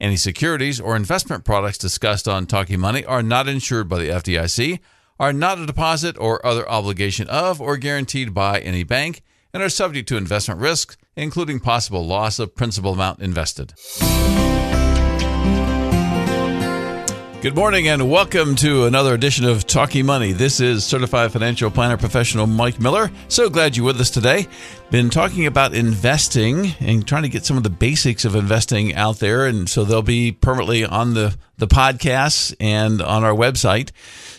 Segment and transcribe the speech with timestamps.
[0.00, 4.78] Any securities or investment products discussed on Talking Money are not insured by the FDIC,
[5.18, 9.68] are not a deposit or other obligation of or guaranteed by any bank, and are
[9.68, 13.74] subject to investment risks, including possible loss of principal amount invested.
[17.40, 20.32] Good morning and welcome to another edition of Talking Money.
[20.32, 23.12] This is certified financial planner professional Mike Miller.
[23.28, 24.48] So glad you're with us today.
[24.90, 29.20] Been talking about investing and trying to get some of the basics of investing out
[29.20, 29.46] there.
[29.46, 33.92] And so they'll be permanently on the, the podcast and on our website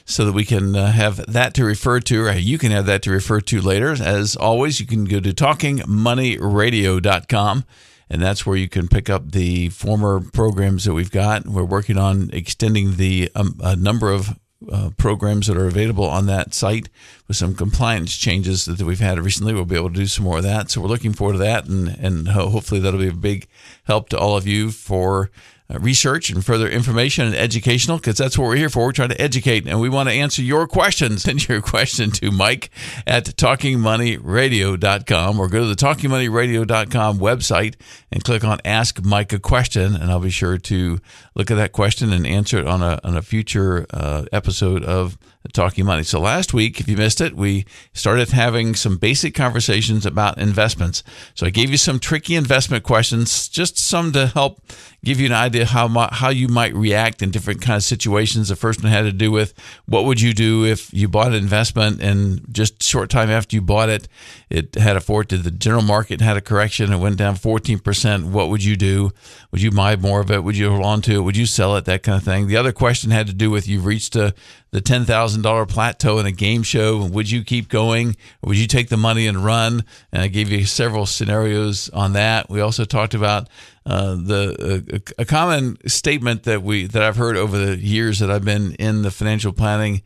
[0.04, 3.02] so that we can uh, have that to refer to, or you can have that
[3.04, 3.92] to refer to later.
[3.92, 7.64] As always, you can go to talkingmoneyradio.com
[8.10, 11.46] and that's where you can pick up the former programs that we've got.
[11.46, 14.38] We're working on extending the um, number of
[14.72, 16.90] uh, programs that are available on that site
[17.28, 19.54] with some compliance changes that we've had recently.
[19.54, 20.70] We'll be able to do some more of that.
[20.70, 23.48] So we're looking forward to that, and and hopefully that'll be a big
[23.86, 25.32] help to all of you for
[25.78, 28.86] research and further information and educational because that's what we're here for.
[28.86, 31.22] We're trying to educate and we want to answer your questions.
[31.30, 32.72] Send your question to Mike
[33.06, 37.76] at talkingmoneyradio.com or go to the talkingmoneyradio.com website
[38.12, 39.96] and click on Ask Mike a Question.
[39.96, 41.00] And I'll be sure to
[41.36, 45.20] look at that question and answer it on a, on a future uh, episode of
[45.54, 46.04] Talking Money.
[46.04, 51.02] So last week, if you missed it, we started having some basic conversations about investments.
[51.34, 54.62] So I gave you some tricky investment questions, just some to help
[55.04, 58.50] give you an idea how how you might react in different kind of situations.
[58.50, 59.54] The first one had to do with
[59.86, 63.62] what would you do if you bought an investment and just short time after you
[63.62, 64.10] bought it,
[64.50, 65.30] it had a fort.
[65.30, 66.92] Did the general market had a correction?
[66.92, 68.26] It went down fourteen percent.
[68.26, 69.12] What would you do?
[69.52, 70.44] Would you buy more of it?
[70.44, 71.22] Would you hold on to it?
[71.22, 71.86] Would you sell it?
[71.86, 72.48] That kind of thing.
[72.48, 74.36] The other question had to do with you've reached a
[74.72, 77.06] the ten thousand dollar plateau in a game show.
[77.06, 78.16] Would you keep going?
[78.44, 79.84] Would you take the money and run?
[80.12, 82.50] And I gave you several scenarios on that.
[82.50, 83.50] We also talked about
[83.86, 88.30] uh, the uh, a common statement that we that I've heard over the years that
[88.30, 90.02] I've been in the financial planning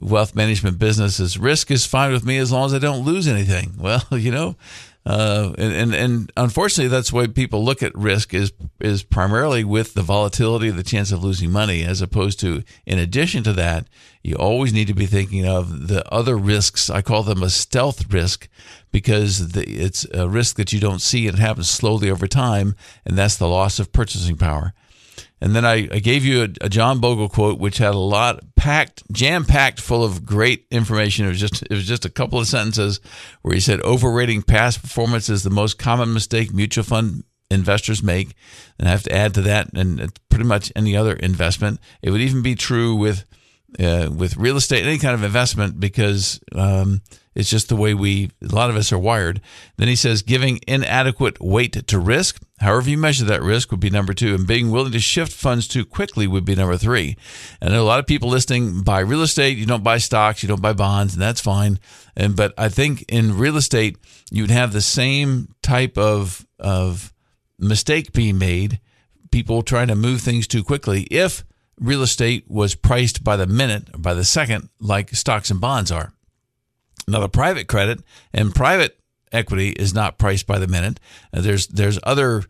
[0.00, 3.26] wealth management business is risk is fine with me as long as I don't lose
[3.28, 3.74] anything.
[3.78, 4.56] Well, you know,
[5.08, 9.94] uh, and, and, and unfortunately, that's why people look at risk is is primarily with
[9.94, 13.86] the volatility, the chance of losing money, as opposed to, in addition to that,
[14.22, 16.90] you always need to be thinking of the other risks.
[16.90, 18.48] I call them a stealth risk
[18.92, 22.74] because the, it's a risk that you don't see and it happens slowly over time,
[23.06, 24.74] and that's the loss of purchasing power.
[25.40, 28.40] And then I, I gave you a, a, John Bogle quote, which had a lot
[28.56, 31.26] packed, jam packed, full of great information.
[31.26, 33.00] It was just it was just a couple of sentences
[33.42, 38.34] where he said, "Overrating past performance is the most common mistake mutual fund investors make."
[38.78, 41.80] And I have to add to that, and pretty much any other investment.
[42.02, 43.24] It would even be true with
[43.78, 47.02] uh, with real estate, any kind of investment, because um,
[47.34, 49.40] it's just the way we, a lot of us are wired.
[49.76, 53.90] Then he says, giving inadequate weight to risk, however you measure that risk, would be
[53.90, 54.34] number two.
[54.34, 57.16] And being willing to shift funds too quickly would be number three.
[57.60, 59.58] And a lot of people listening buy real estate.
[59.58, 61.78] You don't buy stocks, you don't buy bonds, and that's fine.
[62.16, 63.96] And but I think in real estate,
[64.30, 67.12] you'd have the same type of of
[67.58, 68.80] mistake being made.
[69.30, 71.02] People trying to move things too quickly.
[71.10, 71.44] If
[71.80, 75.92] real estate was priced by the minute or by the second, like stocks and bonds
[75.92, 76.12] are.
[77.06, 78.02] Now, the private credit
[78.34, 78.97] and private
[79.32, 81.00] equity is not priced by the minute.
[81.32, 82.44] Uh, there's there's other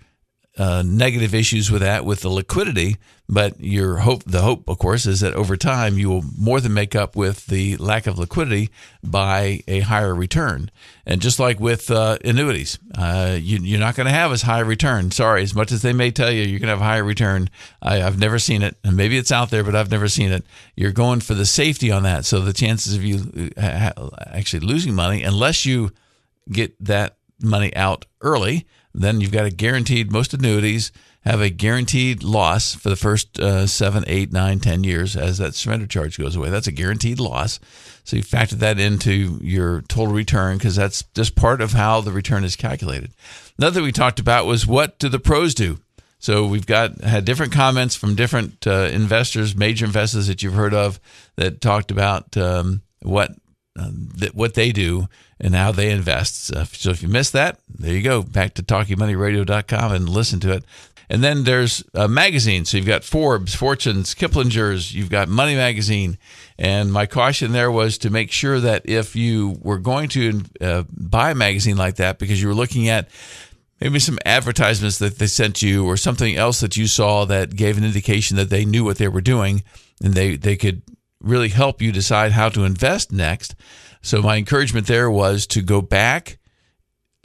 [0.58, 2.96] uh, negative issues with that with the liquidity,
[3.28, 6.74] but your hope, the hope, of course, is that over time you will more than
[6.74, 8.68] make up with the lack of liquidity
[9.02, 10.70] by a higher return.
[11.06, 14.60] And just like with uh, annuities, uh, you, are not going to have as high
[14.60, 15.12] a return.
[15.12, 17.50] Sorry, as much as they may tell you you're going to have a higher return,
[17.80, 20.44] I, have never seen it, and maybe it's out there, but I've never seen it.
[20.74, 23.92] You're going for the safety on that, so the chances of you uh,
[24.26, 25.92] actually losing money, unless you
[26.50, 30.92] get that money out early then you've got a guaranteed, most annuities
[31.22, 35.54] have a guaranteed loss for the first uh, seven, eight, nine, ten years as that
[35.54, 36.50] surrender charge goes away.
[36.50, 37.60] That's a guaranteed loss.
[38.04, 42.12] So you factor that into your total return because that's just part of how the
[42.12, 43.12] return is calculated.
[43.58, 45.78] Another thing we talked about was what do the pros do?
[46.18, 50.74] So we've got had different comments from different uh, investors, major investors that you've heard
[50.74, 50.98] of,
[51.36, 53.30] that talked about um, what
[54.18, 55.08] th- what they do
[55.40, 56.46] and how they invest.
[56.46, 58.22] So if, so if you missed that, there you go.
[58.22, 60.64] Back to talkingmoneyradio.com and listen to it.
[61.10, 62.64] And then there's a magazine.
[62.64, 66.18] So you've got Forbes, Fortunes, Kiplinger's, you've got Money Magazine.
[66.58, 70.84] And my caution there was to make sure that if you were going to uh,
[70.90, 73.08] buy a magazine like that, because you were looking at
[73.80, 77.78] maybe some advertisements that they sent you or something else that you saw that gave
[77.78, 79.62] an indication that they knew what they were doing
[80.02, 80.82] and they, they could
[81.20, 83.54] really help you decide how to invest next.
[84.02, 86.38] So my encouragement there was to go back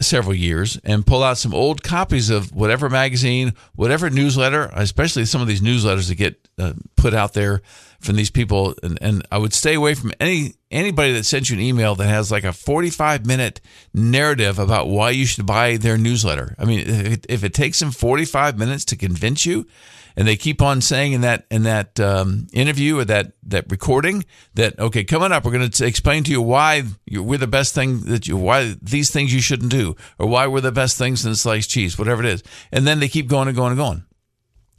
[0.01, 5.41] several years and pull out some old copies of whatever magazine, whatever newsletter, especially some
[5.41, 7.61] of these newsletters that get uh, put out there
[8.03, 8.75] from these people.
[8.83, 12.07] And, and I would stay away from any anybody that sends you an email that
[12.07, 13.61] has like a 45 minute
[13.93, 16.55] narrative about why you should buy their newsletter.
[16.57, 19.67] I mean, if it, if it takes them 45 minutes to convince you,
[20.15, 24.25] and they keep on saying in that in that um, interview or that that recording
[24.53, 28.01] that okay, coming up, we're going to explain to you why we're the best thing
[28.01, 31.35] that you why these things you shouldn't do or why we're the best things in
[31.35, 34.03] sliced cheese, whatever it is, and then they keep going and going and going.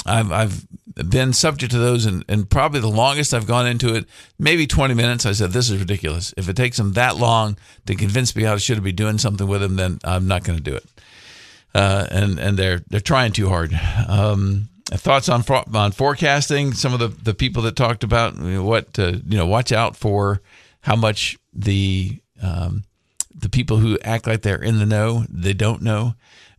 [0.07, 4.07] I've I've been subject to those, and, and probably the longest I've gone into it,
[4.39, 5.27] maybe 20 minutes.
[5.27, 6.33] I said, This is ridiculous.
[6.37, 7.57] If it takes them that long
[7.87, 10.63] to convince me I should be doing something with them, then I'm not going to
[10.63, 10.85] do it.
[11.75, 13.79] Uh, and and they're they're trying too hard.
[14.09, 15.43] Um, thoughts on
[15.75, 16.73] on forecasting?
[16.73, 19.73] Some of the, the people that talked about you know, what to, you know, watch
[19.73, 20.41] out for
[20.83, 22.85] how much the um,
[23.35, 26.15] the people who act like they're in the know they don't know.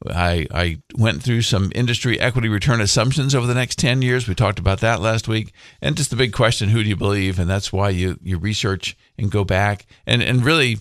[0.07, 4.27] I I went through some industry equity return assumptions over the next ten years.
[4.27, 7.39] We talked about that last week, and just the big question: Who do you believe?
[7.39, 10.80] And that's why you you research and go back and and really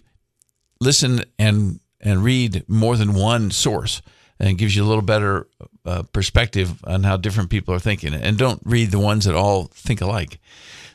[0.80, 4.02] listen and and read more than one source
[4.38, 5.48] and gives you a little better
[5.86, 8.14] uh, perspective on how different people are thinking.
[8.14, 10.38] And don't read the ones that all think alike.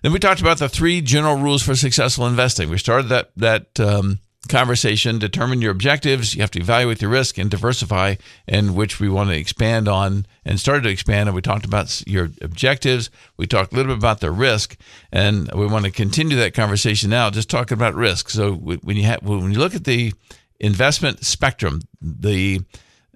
[0.01, 2.69] Then we talked about the three general rules for successful investing.
[2.69, 5.19] We started that that um, conversation.
[5.19, 6.33] Determine your objectives.
[6.33, 8.15] You have to evaluate your risk and diversify,
[8.47, 11.27] and which we want to expand on and started to expand.
[11.27, 13.09] And we talked about your objectives.
[13.37, 14.77] We talked a little bit about the risk,
[15.11, 17.29] and we want to continue that conversation now.
[17.29, 18.29] Just talking about risk.
[18.29, 20.13] So when you have when you look at the
[20.59, 22.61] investment spectrum, the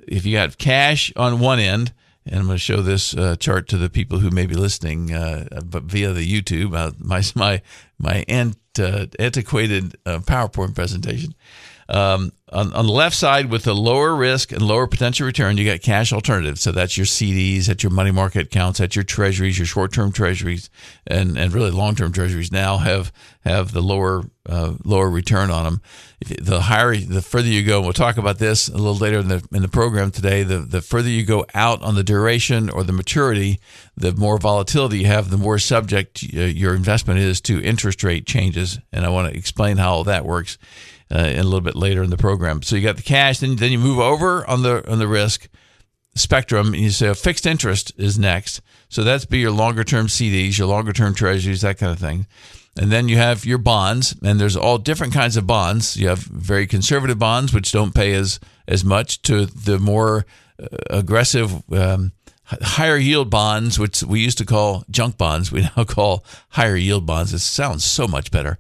[0.07, 1.93] if you got cash on one end,
[2.25, 5.13] and I'm going to show this uh, chart to the people who may be listening
[5.13, 6.75] uh, via the YouTube.
[6.75, 7.61] Uh, my my
[7.97, 11.33] my ant, uh, antiquated uh, PowerPoint presentation.
[11.89, 15.65] Um, on, on the left side, with the lower risk and lower potential return, you
[15.65, 16.61] got cash alternatives.
[16.61, 20.11] So that's your CDs, that's your money market accounts, that's your treasuries, your short term
[20.11, 20.69] treasuries,
[21.07, 23.11] and, and really long term treasuries now have
[23.45, 25.81] have the lower uh, lower return on them.
[26.41, 29.27] The higher, the further you go, and we'll talk about this a little later in
[29.27, 30.43] the in the program today.
[30.43, 33.59] The the further you go out on the duration or the maturity,
[33.97, 38.25] the more volatility you have, the more subject uh, your investment is to interest rate
[38.25, 38.79] changes.
[38.91, 40.57] And I want to explain how all that works
[41.13, 42.61] uh, a little bit later in the program.
[42.63, 45.47] So you got the cash, then then you move over on the on the risk
[46.15, 48.61] spectrum, and you say a fixed interest is next.
[48.89, 52.25] So that's be your longer term CDs, your longer term treasuries, that kind of thing.
[52.75, 55.95] And then you have your bonds, and there's all different kinds of bonds.
[55.95, 60.25] You have very conservative bonds, which don't pay as as much, to the more
[60.61, 61.61] uh, aggressive.
[61.71, 62.13] Um,
[62.45, 67.05] higher yield bonds, which we used to call junk bonds, we now call higher yield
[67.05, 67.33] bonds.
[67.33, 68.57] It sounds so much better.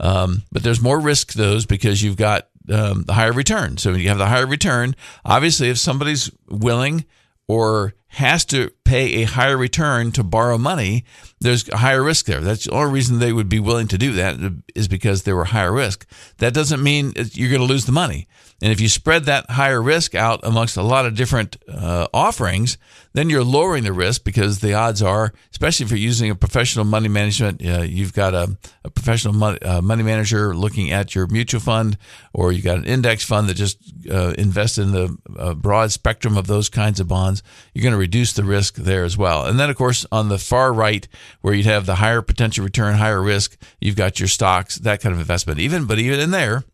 [0.00, 3.78] Um, but there's more risk to those because you've got um, the higher return.
[3.78, 4.94] So you have the higher return.
[5.24, 7.04] Obviously, if somebody's willing
[7.48, 11.04] or has to pay a higher return to borrow money,
[11.38, 12.40] there's a higher risk there.
[12.40, 14.38] That's the only reason they would be willing to do that
[14.74, 16.06] is because they were higher risk.
[16.38, 18.26] That doesn't mean you're going to lose the money.
[18.62, 22.78] And if you spread that higher risk out amongst a lot of different uh, offerings,
[23.12, 26.86] then you're lowering the risk because the odds are, especially if you're using a professional
[26.86, 31.26] money management, uh, you've got a, a professional money, uh, money, manager looking at your
[31.26, 31.98] mutual fund,
[32.32, 33.78] or you got an index fund that just
[34.10, 37.42] uh, invests in the uh, broad spectrum of those kinds of bonds,
[37.74, 39.44] you're going to reduce the risk there as well.
[39.46, 41.08] And then, of course, on the far right,
[41.40, 45.12] where you'd have the higher potential return, higher risk, you've got your stocks, that kind
[45.12, 45.58] of investment.
[45.58, 46.64] Even, but even in there,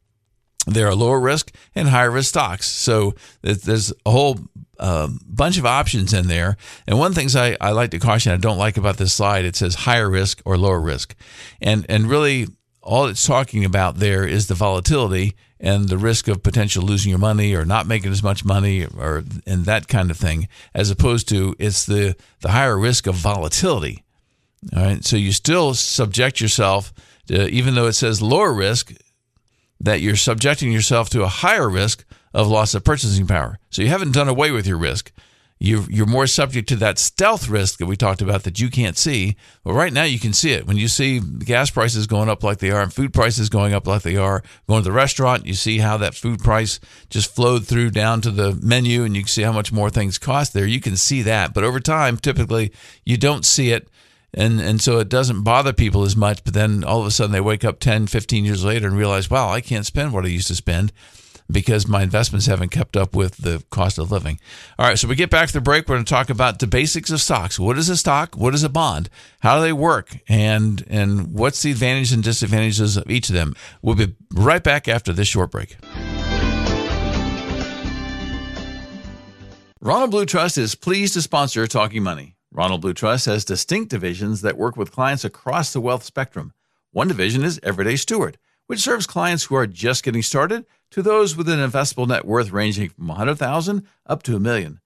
[0.67, 2.69] there are lower risk and higher risk stocks.
[2.69, 4.39] So there's a whole
[4.79, 6.57] uh, bunch of options in there.
[6.87, 9.15] And one of the things I, I like to caution, I don't like about this
[9.15, 11.15] slide, it says higher risk or lower risk.
[11.61, 12.49] And, and really,
[12.83, 17.19] all it's talking about there is the volatility and the risk of potential losing your
[17.19, 21.29] money or not making as much money or and that kind of thing, as opposed
[21.29, 24.03] to it's the, the higher risk of volatility.
[24.77, 25.05] All right.
[25.05, 26.93] So you still subject yourself
[27.29, 28.93] to, even though it says lower risk,
[29.81, 33.59] that you're subjecting yourself to a higher risk of loss of purchasing power.
[33.71, 35.13] So you haven't done away with your risk.
[35.65, 38.99] You're, you're more subject to that stealth risk that we talked about that you can't
[38.99, 39.37] see.
[39.63, 40.67] Well, right now you can see it.
[40.67, 43.87] When you see gas prices going up like they are and food prices going up
[43.87, 47.65] like they are, going to the restaurant, you see how that food price just flowed
[47.65, 50.67] through down to the menu and you can see how much more things cost there.
[50.67, 51.55] You can see that.
[51.55, 52.73] But over time, typically,
[53.05, 53.89] you don't see it
[54.35, 57.33] and and so it doesn't bother people as much but then all of a sudden
[57.33, 60.29] they wake up 10 15 years later and realize wow i can't spend what i
[60.29, 60.91] used to spend
[61.53, 64.41] because my investments haven't kept up with the cost of living.
[64.79, 65.89] All right so we get back to the break.
[65.89, 67.59] We're going to talk about the basics of stocks.
[67.59, 68.37] What is a stock?
[68.37, 69.09] What is a bond?
[69.41, 70.19] How do they work?
[70.29, 73.55] And and what's the advantages and disadvantages of each of them?
[73.83, 75.77] We'll be right back after this short break.
[79.81, 82.37] Ronald Blue Trust is pleased to sponsor Talking Money.
[82.53, 86.53] Ronald Blue Trust has distinct divisions that work with clients across the wealth spectrum.
[86.93, 91.37] One division is Everyday Steward, which serves clients who are just getting started to those
[91.37, 94.81] with an investable net worth ranging from 100,000 up to a million.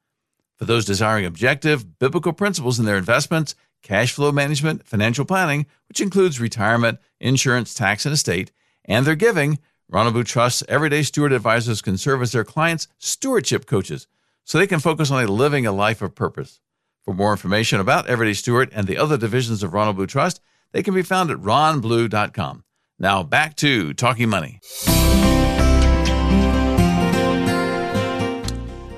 [0.57, 6.01] For those desiring objective, biblical principles in their investments, cash flow management, financial planning, which
[6.01, 8.53] includes retirement, insurance, tax, and estate,
[8.85, 13.67] and their giving, Ronald Blue Trust's Everyday Steward advisors can serve as their clients' stewardship
[13.67, 14.09] coaches
[14.45, 16.61] so they can focus on living a life of purpose.
[17.05, 20.41] For more information about Everyday Steward and the other divisions of Ronald Blue Trust,
[20.73, 22.65] they can be found at ronblue.com.
[22.99, 24.61] Now back to Talking Money.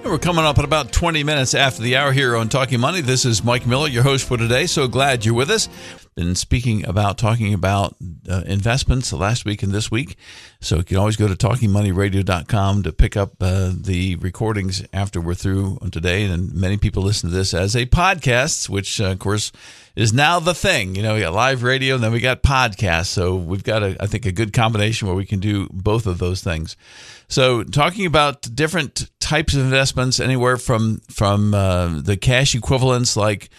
[0.04, 3.00] We're coming up at about 20 minutes after the hour here on Talking Money.
[3.00, 4.66] This is Mike Miller, your host for today.
[4.66, 5.68] So glad you're with us.
[6.18, 7.94] Been speaking about, talking about
[8.28, 10.16] uh, investments last week and this week.
[10.60, 15.34] So you can always go to talkingmoneyradio.com to pick up uh, the recordings after we're
[15.34, 16.24] through today.
[16.24, 19.52] And many people listen to this as a podcast, which, uh, of course,
[19.94, 20.96] is now the thing.
[20.96, 23.06] You know, we got live radio and then we got podcasts.
[23.06, 26.18] So we've got, a, I think, a good combination where we can do both of
[26.18, 26.76] those things.
[27.30, 33.50] So, talking about different types of investments, anywhere from from uh, the cash equivalents like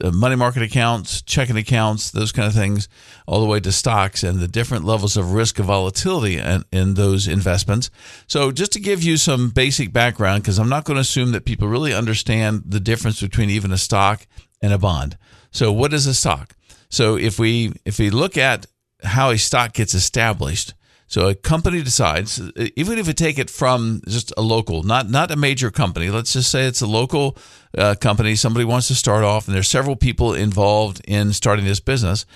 [0.00, 2.88] Uh, money market accounts, checking accounts, those kind of things,
[3.26, 6.94] all the way to stocks and the different levels of risk of volatility in, in
[6.94, 7.90] those investments.
[8.26, 11.44] So, just to give you some basic background, because I'm not going to assume that
[11.44, 14.26] people really understand the difference between even a stock
[14.62, 15.18] and a bond.
[15.50, 16.54] So, what is a stock?
[16.88, 18.66] So, if we if we look at
[19.02, 20.74] how a stock gets established
[21.08, 22.40] so a company decides,
[22.74, 26.10] even if you take it from just a local, not not a major company.
[26.10, 27.36] Let's just say it's a local
[27.78, 28.34] uh, company.
[28.34, 32.26] Somebody wants to start off, and there's several people involved in starting this business,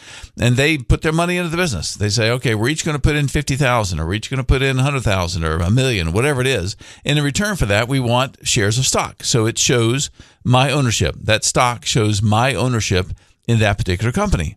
[0.40, 1.94] and they put their money into the business.
[1.94, 4.38] They say, okay, we're each going to put in fifty thousand, or we're each going
[4.38, 6.76] to put in hundred thousand, or a million, whatever it is.
[7.04, 9.24] And in return for that, we want shares of stock.
[9.24, 10.10] So it shows
[10.44, 11.16] my ownership.
[11.20, 13.06] That stock shows my ownership
[13.48, 14.56] in that particular company.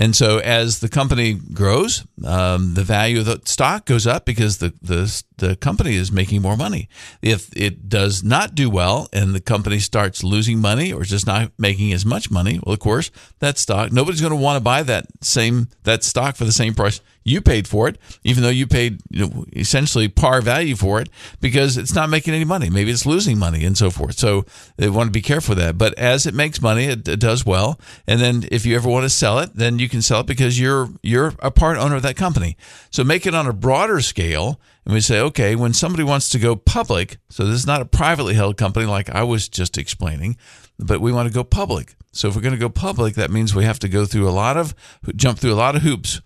[0.00, 4.56] And so as the company grows, um, the value of the stock goes up because
[4.56, 6.88] the, the, the company is making more money.
[7.20, 11.52] If it does not do well and the company starts losing money or just not
[11.58, 14.82] making as much money, well, of course, that stock, nobody's going to want to buy
[14.84, 18.66] that same, that stock for the same price you paid for it, even though you
[18.66, 21.08] paid you know, essentially par value for it
[21.40, 22.70] because it's not making any money.
[22.70, 24.18] Maybe it's losing money and so forth.
[24.18, 24.44] So
[24.76, 25.78] they want to be careful of that.
[25.78, 27.78] But as it makes money, it, it does well.
[28.06, 30.58] And then if you ever want to sell it, then you can sell it because
[30.58, 32.56] you're you're a part owner of that company.
[32.90, 34.60] So make it on a broader scale.
[34.86, 37.84] And we say, okay, when somebody wants to go public, so this is not a
[37.84, 40.38] privately held company like I was just explaining,
[40.78, 41.94] but we want to go public.
[42.12, 44.30] So if we're going to go public, that means we have to go through a
[44.30, 44.74] lot of
[45.14, 46.22] jump through a lot of hoops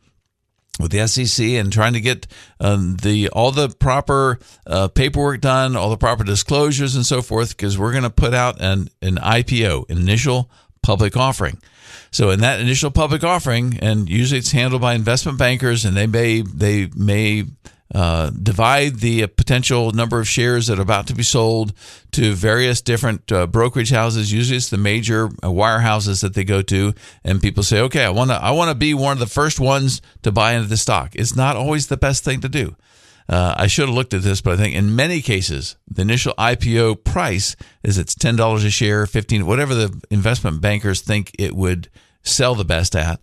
[0.81, 2.26] with the SEC and trying to get
[2.61, 7.57] um, the all the proper uh, paperwork done, all the proper disclosures and so forth,
[7.57, 10.50] because we're going to put out an an IPO, an initial
[10.83, 11.59] public offering.
[12.11, 16.07] So in that initial public offering, and usually it's handled by investment bankers, and they
[16.07, 17.45] may they may
[17.93, 21.73] uh, divide the potential number of shares that are about to be sold
[22.12, 24.33] to various different uh, brokerage houses.
[24.33, 28.05] Usually, it's the major uh, wire houses that they go to, and people say, "Okay,
[28.05, 30.69] I want to I want to be one of the first ones to buy into
[30.69, 32.75] the stock." It's not always the best thing to do.
[33.29, 36.35] Uh, I should have looked at this, but I think in many cases, the initial
[36.37, 41.55] IPO price is it's ten dollars a share, fifteen, whatever the investment bankers think it
[41.55, 41.88] would
[42.23, 43.21] sell the best at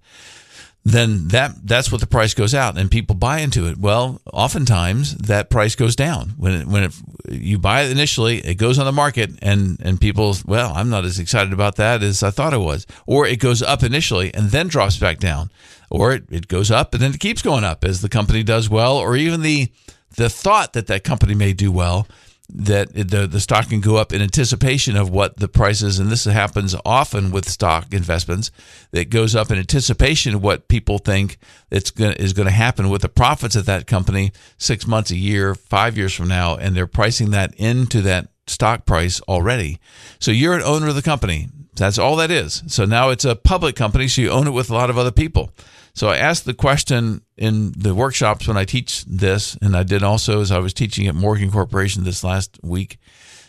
[0.83, 3.77] then that that's what the price goes out and people buy into it.
[3.77, 6.29] Well, oftentimes that price goes down.
[6.37, 6.93] When it, when it,
[7.29, 11.05] you buy it initially, it goes on the market and and people, well, I'm not
[11.05, 14.49] as excited about that as I thought it was, or it goes up initially and
[14.49, 15.51] then drops back down,
[15.91, 18.67] or it, it goes up and then it keeps going up as the company does
[18.67, 19.71] well, or even the
[20.15, 22.07] the thought that that company may do well
[22.53, 25.99] that the, the stock can go up in anticipation of what the price is.
[25.99, 28.51] And this happens often with stock investments
[28.91, 31.37] that goes up in anticipation of what people think
[31.69, 35.15] it's gonna, is going to happen with the profits of that company six months, a
[35.15, 36.55] year, five years from now.
[36.55, 39.79] And they're pricing that into that stock price already.
[40.19, 41.49] So you're an owner of the company.
[41.75, 42.63] That's all that is.
[42.67, 45.11] So now it's a public company, so you own it with a lot of other
[45.11, 45.51] people.
[45.93, 50.03] So I asked the question in the workshops when I teach this, and I did
[50.03, 52.97] also as I was teaching at Morgan Corporation this last week,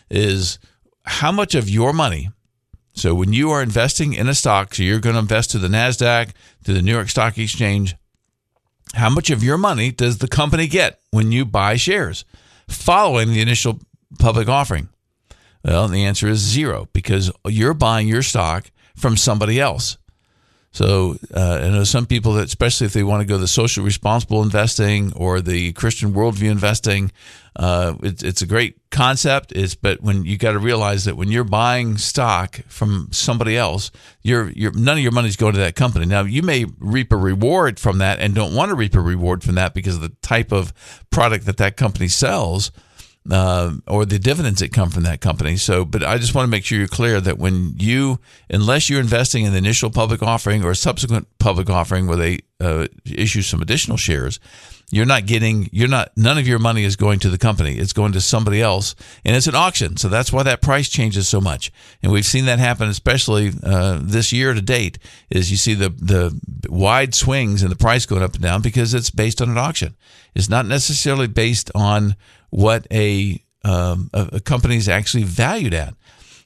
[0.09, 0.59] is
[1.05, 2.29] how much of your money
[2.93, 5.67] so when you are investing in a stock, so you're going to invest to the
[5.67, 6.31] NASDAQ,
[6.65, 7.95] to the New York Stock Exchange,
[8.93, 12.23] how much of your money does the company get when you buy shares
[12.69, 13.79] following the initial
[14.19, 14.89] public offering?
[15.65, 19.97] Well, the answer is zero because you're buying your stock from somebody else.
[20.73, 23.85] So uh, I know some people that, especially if they want to go the social
[23.85, 27.11] responsible investing or the Christian worldview investing,
[27.55, 29.51] uh, it, it's a great concept.
[29.51, 33.91] Is but when you got to realize that when you're buying stock from somebody else,
[34.23, 36.07] you're, you're none of your money's going to that company.
[36.07, 39.43] Now you may reap a reward from that and don't want to reap a reward
[39.43, 40.73] from that because of the type of
[41.11, 42.71] product that that company sells
[43.29, 45.55] uh, or the dividends that come from that company.
[45.55, 48.99] So, but I just want to make sure you're clear that when you, unless you're
[48.99, 53.41] investing in the initial public offering or a subsequent public offering where they uh, issue
[53.41, 54.39] some additional shares,
[54.91, 57.77] you're not getting, you're not, none of your money is going to the company.
[57.77, 58.93] It's going to somebody else,
[59.25, 59.97] and it's an auction.
[59.97, 61.71] So that's why that price changes so much.
[62.03, 64.99] And we've seen that happen, especially uh, this year to date.
[65.31, 66.39] Is you see the the
[66.69, 69.95] wide swings in the price going up and down because it's based on an auction.
[70.35, 72.15] It's not necessarily based on
[72.53, 75.95] what a, um, a, a company is actually valued at.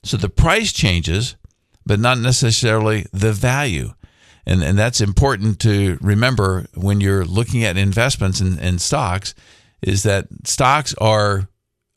[0.03, 1.35] So the price changes,
[1.85, 3.93] but not necessarily the value.
[4.45, 9.35] And, and that's important to remember when you're looking at investments in, in stocks
[9.81, 11.49] is that stocks are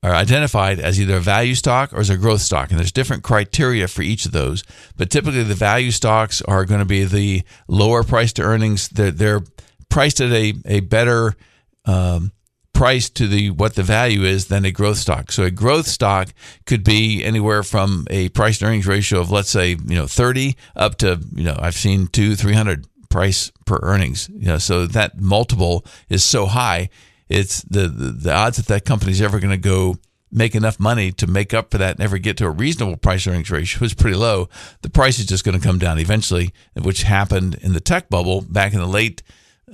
[0.02, 2.70] are identified as either a value stock or as a growth stock.
[2.70, 4.64] And there's different criteria for each of those.
[4.96, 8.88] But typically, the value stocks are going to be the lower price to earnings.
[8.88, 9.42] They're, they're
[9.90, 11.36] priced at a, a better
[11.84, 12.32] um,
[12.80, 15.30] price to the what the value is than a growth stock.
[15.30, 16.28] So a growth stock
[16.64, 20.96] could be anywhere from a price earnings ratio of let's say you know 30 up
[21.00, 24.30] to you know I've seen two 300 price per earnings.
[24.32, 26.88] You know, so that multiple is so high,
[27.28, 29.96] it's the the, the odds that that company's ever going to go
[30.32, 33.26] make enough money to make up for that and ever get to a reasonable price
[33.26, 34.48] earnings ratio is pretty low.
[34.80, 38.40] The price is just going to come down eventually, which happened in the tech bubble
[38.40, 39.22] back in the late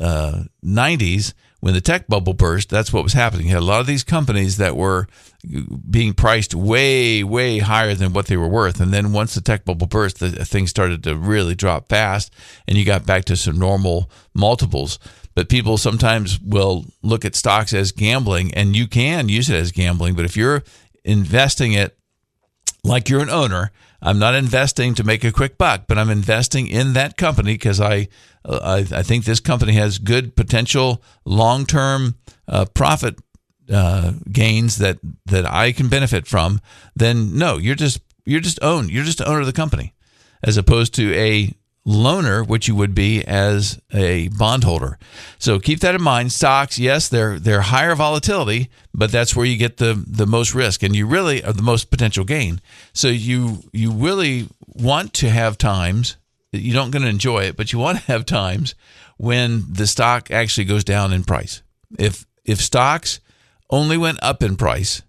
[0.00, 3.46] uh, 90s when the tech bubble burst, that's what was happening.
[3.46, 5.06] You had a lot of these companies that were
[5.88, 8.80] being priced way, way higher than what they were worth.
[8.80, 12.32] And then once the tech bubble burst, the things started to really drop fast
[12.68, 14.98] and you got back to some normal multiples.
[15.34, 19.70] But people sometimes will look at stocks as gambling, and you can use it as
[19.70, 20.14] gambling.
[20.14, 20.64] But if you're
[21.04, 21.98] investing it
[22.82, 23.70] like you're an owner,
[24.06, 27.80] I'm not investing to make a quick buck, but I'm investing in that company because
[27.80, 28.06] I,
[28.44, 32.14] I, I think this company has good potential long term
[32.46, 33.18] uh, profit
[33.68, 36.60] uh, gains that that I can benefit from.
[36.94, 38.90] Then no, you're just you're just owned.
[38.90, 39.92] You're just the owner of the company,
[40.40, 41.52] as opposed to a
[41.86, 44.98] loaner, which you would be as a bondholder.
[45.38, 46.32] So keep that in mind.
[46.32, 50.82] Stocks, yes, they're they're higher volatility, but that's where you get the the most risk
[50.82, 52.60] and you really are the most potential gain.
[52.92, 56.16] So you you really want to have times
[56.52, 58.74] that you don't going to enjoy it, but you want to have times
[59.16, 61.62] when the stock actually goes down in price.
[61.98, 63.20] If if stocks
[63.70, 65.02] only went up in price,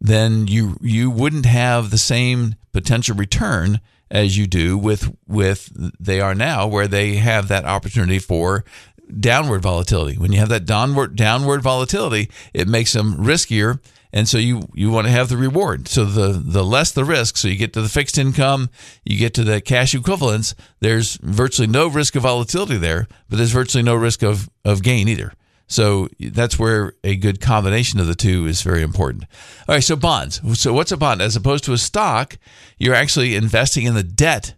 [0.00, 3.80] then you you wouldn't have the same potential return
[4.10, 8.64] as you do with with they are now, where they have that opportunity for
[9.18, 10.18] downward volatility.
[10.18, 13.80] When you have that downward downward volatility, it makes them riskier,
[14.12, 15.88] and so you you want to have the reward.
[15.88, 18.70] So the the less the risk, so you get to the fixed income,
[19.04, 20.54] you get to the cash equivalents.
[20.80, 25.08] There's virtually no risk of volatility there, but there's virtually no risk of of gain
[25.08, 25.32] either.
[25.70, 29.24] So that's where a good combination of the two is very important.
[29.68, 30.40] All right, so bonds.
[30.60, 31.22] So what's a bond?
[31.22, 32.38] As opposed to a stock,
[32.76, 34.54] you're actually investing in the debt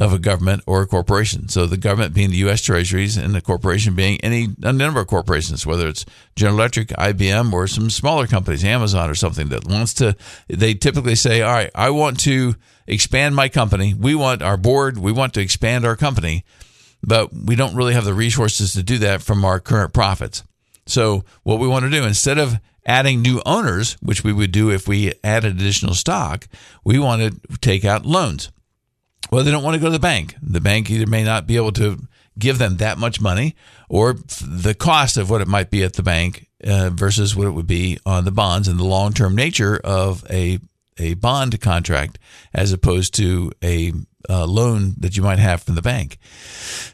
[0.00, 1.48] of a government or a corporation.
[1.48, 2.62] So the government being the U.S.
[2.62, 7.52] Treasuries and the corporation being any a number of corporations, whether it's General Electric, IBM,
[7.52, 10.16] or some smaller companies, Amazon or something that wants to.
[10.48, 13.92] They typically say, "All right, I want to expand my company.
[13.92, 14.96] We want our board.
[14.96, 16.44] We want to expand our company."
[17.02, 20.42] But we don't really have the resources to do that from our current profits.
[20.86, 24.70] So, what we want to do instead of adding new owners, which we would do
[24.70, 26.46] if we added additional stock,
[26.84, 28.50] we want to take out loans.
[29.30, 30.36] Well, they don't want to go to the bank.
[30.40, 31.98] The bank either may not be able to
[32.38, 33.56] give them that much money
[33.88, 37.52] or the cost of what it might be at the bank uh, versus what it
[37.52, 40.58] would be on the bonds and the long term nature of a,
[40.98, 42.18] a bond contract
[42.54, 43.92] as opposed to a
[44.28, 46.18] uh, loan that you might have from the bank.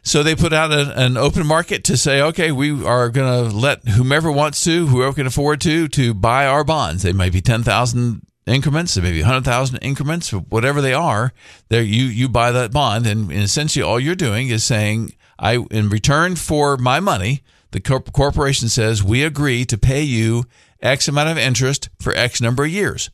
[0.02, 3.56] So they put out a, an open market to say, okay, we are going to
[3.56, 7.02] let whomever wants to, whoever can afford to, to buy our bonds.
[7.02, 11.32] They might be ten thousand increments, maybe 100,000 increments, whatever they are,
[11.68, 15.64] there you you buy that bond and, and essentially all you're doing is saying I
[15.70, 20.44] in return for my money, the corporation says we agree to pay you
[20.80, 23.10] X amount of interest for X number of years.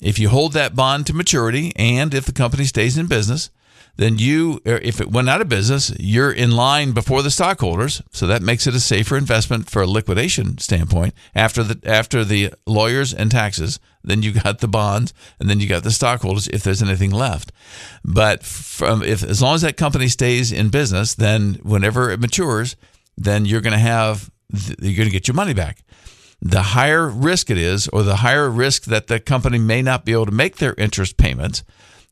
[0.00, 3.50] If you hold that bond to maturity and if the company stays in business,
[3.96, 8.00] then you, if it went out of business, you're in line before the stockholders.
[8.12, 11.12] So that makes it a safer investment for a liquidation standpoint.
[11.34, 15.66] After the after the lawyers and taxes, then you got the bonds, and then you
[15.66, 17.52] got the stockholders if there's anything left.
[18.02, 22.76] But from if as long as that company stays in business, then whenever it matures,
[23.18, 25.84] then you're going to have you're going to get your money back
[26.40, 30.12] the higher risk it is, or the higher risk that the company may not be
[30.12, 31.62] able to make their interest payments,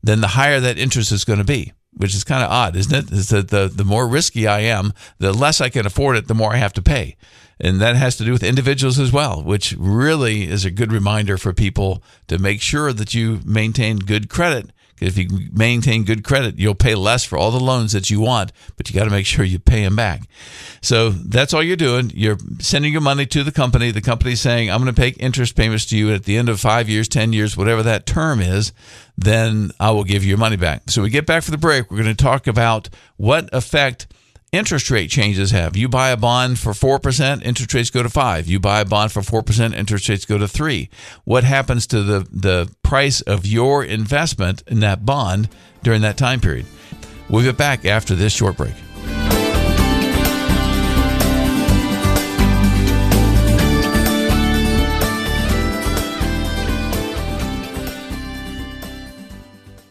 [0.03, 2.93] then the higher that interest is going to be, which is kind of odd, isn't
[2.93, 3.11] it?
[3.11, 6.35] Is that the, the more risky I am, the less I can afford it, the
[6.35, 7.17] more I have to pay.
[7.59, 11.37] And that has to do with individuals as well, which really is a good reminder
[11.37, 16.57] for people to make sure that you maintain good credit if you maintain good credit,
[16.57, 19.25] you'll pay less for all the loans that you want, but you got to make
[19.25, 20.23] sure you pay them back.
[20.81, 22.11] So that's all you're doing.
[22.13, 23.91] You're sending your money to the company.
[23.91, 26.59] The company's saying, I'm going to pay interest payments to you at the end of
[26.59, 28.73] five years, 10 years, whatever that term is,
[29.17, 30.89] then I will give you your money back.
[30.89, 31.91] So we get back for the break.
[31.91, 34.07] We're going to talk about what effect
[34.51, 35.75] interest rate changes have.
[35.75, 38.47] You buy a bond for 4%, interest rates go to 5.
[38.47, 40.89] You buy a bond for 4%, interest rates go to 3.
[41.23, 45.49] What happens to the the price of your investment in that bond
[45.83, 46.65] during that time period?
[47.29, 48.73] We'll get back after this short break.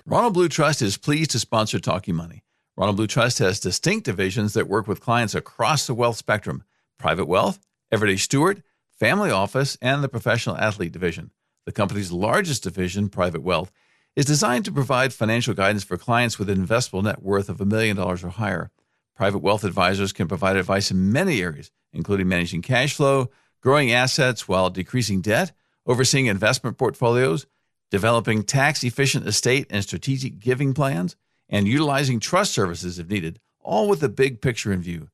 [0.05, 2.43] Ronald Blue Trust is pleased to sponsor Talking Money.
[2.79, 6.63] Ronald Blue Trust has distinct divisions that work with clients across the wealth spectrum
[6.97, 7.59] private wealth,
[7.91, 8.63] everyday steward,
[8.93, 11.33] family office, and the professional athlete division.
[11.67, 13.73] The company's largest division, Private Wealth,
[14.15, 17.65] is designed to provide financial guidance for clients with an investable net worth of a
[17.65, 18.71] million dollars or higher.
[19.17, 23.29] Private wealth advisors can provide advice in many areas, including managing cash flow,
[23.61, 25.51] growing assets while decreasing debt,
[25.85, 27.45] overseeing investment portfolios,
[27.91, 31.17] developing tax efficient estate and strategic giving plans
[31.49, 35.09] and utilizing trust services if needed, all with the big picture in view.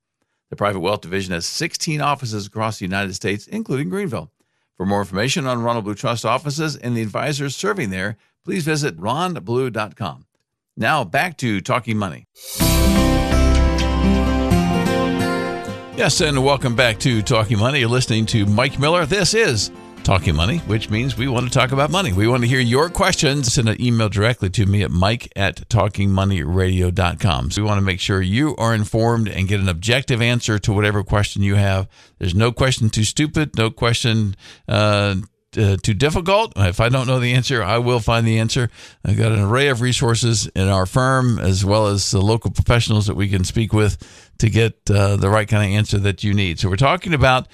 [0.51, 4.31] The Private Wealth Division has 16 offices across the United States, including Greenville.
[4.77, 8.97] For more information on Ronald Blue Trust offices and the advisors serving there, please visit
[8.99, 10.27] ronblue.com.
[10.77, 12.27] Now back to Talking Money.
[15.97, 17.79] Yes, and welcome back to Talking Money.
[17.79, 19.07] You're listening to Mike Miller.
[19.07, 19.70] This is
[20.05, 22.12] Talking Money, which means we want to talk about money.
[22.12, 23.55] We want to hear your questions.
[23.55, 27.51] Send an email directly to me at mike at talkingmoneyradio.com.
[27.51, 30.75] So we want to make sure you are informed and get an objective answer to
[30.75, 31.88] whatever question you have.
[32.19, 34.37] There's no question too stupid, no question
[34.69, 35.17] uh,
[35.57, 36.53] uh, too difficult.
[36.57, 38.71] If I don't know the answer, I will find the answer.
[39.05, 43.07] I've got an array of resources in our firm as well as the local professionals
[43.07, 46.35] that we can speak with to get uh, the right kind of answer that you
[46.35, 46.59] need.
[46.59, 47.49] So we're talking about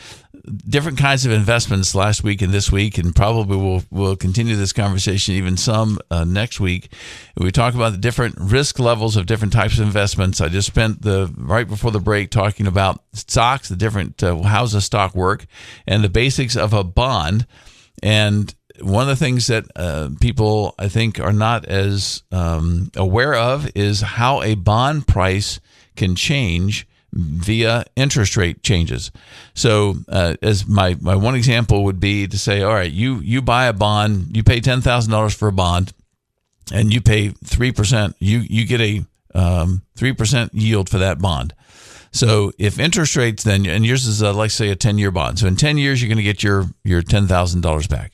[0.69, 4.73] different kinds of investments last week and this week, and probably we'll we'll continue this
[4.73, 6.93] conversation even some uh, next week.
[7.37, 10.41] We talk about the different risk levels of different types of investments.
[10.41, 14.75] I just spent the right before the break talking about stocks, the different uh, how's
[14.75, 15.47] a stock work,
[15.87, 17.47] and the basics of a bond.
[18.03, 23.35] And one of the things that uh, people I think are not as um, aware
[23.35, 25.61] of is how a bond price
[25.97, 29.11] can change via interest rate changes.
[29.55, 33.43] So, uh, as my, my one example would be to say, all right, you you
[33.43, 35.93] buy a bond, you pay ten thousand dollars for a bond,
[36.73, 38.17] and you pay three percent.
[38.19, 41.55] You you get a um, three percent yield for that bond.
[42.13, 45.39] So, if interest rates then, and yours is a, like say a ten year bond,
[45.39, 48.13] so in ten years you're going to get your your ten thousand dollars back.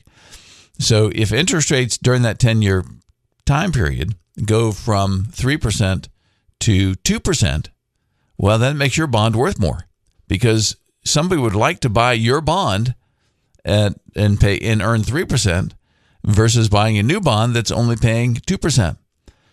[0.79, 2.85] So, if interest rates during that ten year
[3.45, 6.09] time period go from three percent
[6.59, 7.69] to two percent
[8.37, 9.87] well, that makes your bond worth more
[10.27, 12.95] because somebody would like to buy your bond
[13.65, 15.71] at, and pay and earn 3%
[16.23, 18.97] versus buying a new bond that's only paying 2%.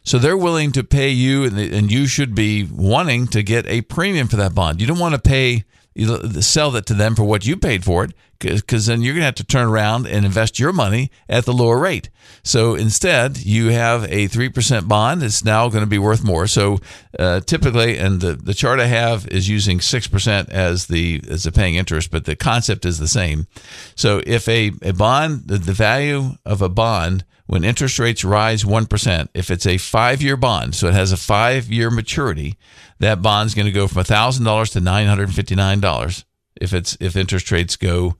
[0.03, 4.29] So they're willing to pay you, and you should be wanting to get a premium
[4.29, 4.81] for that bond.
[4.81, 8.05] You don't want to pay you sell that to them for what you paid for
[8.05, 11.45] it because then you're going to have to turn around and invest your money at
[11.45, 12.11] the lower rate.
[12.43, 15.23] So instead, you have a 3% bond.
[15.23, 16.47] It's now going to be worth more.
[16.47, 16.79] So
[17.19, 21.53] uh, typically, and the, the chart I have is using 6% as the as the
[21.53, 23.47] paying interest, but the concept is the same.
[23.95, 28.65] So if a, a bond, the, the value of a bond when interest rates rise
[28.65, 32.57] 1%, if it's a five year bond, so it has a five year maturity,
[33.01, 36.25] that bond's going to go from $1,000 to $959
[36.61, 38.17] if it's if interest rates go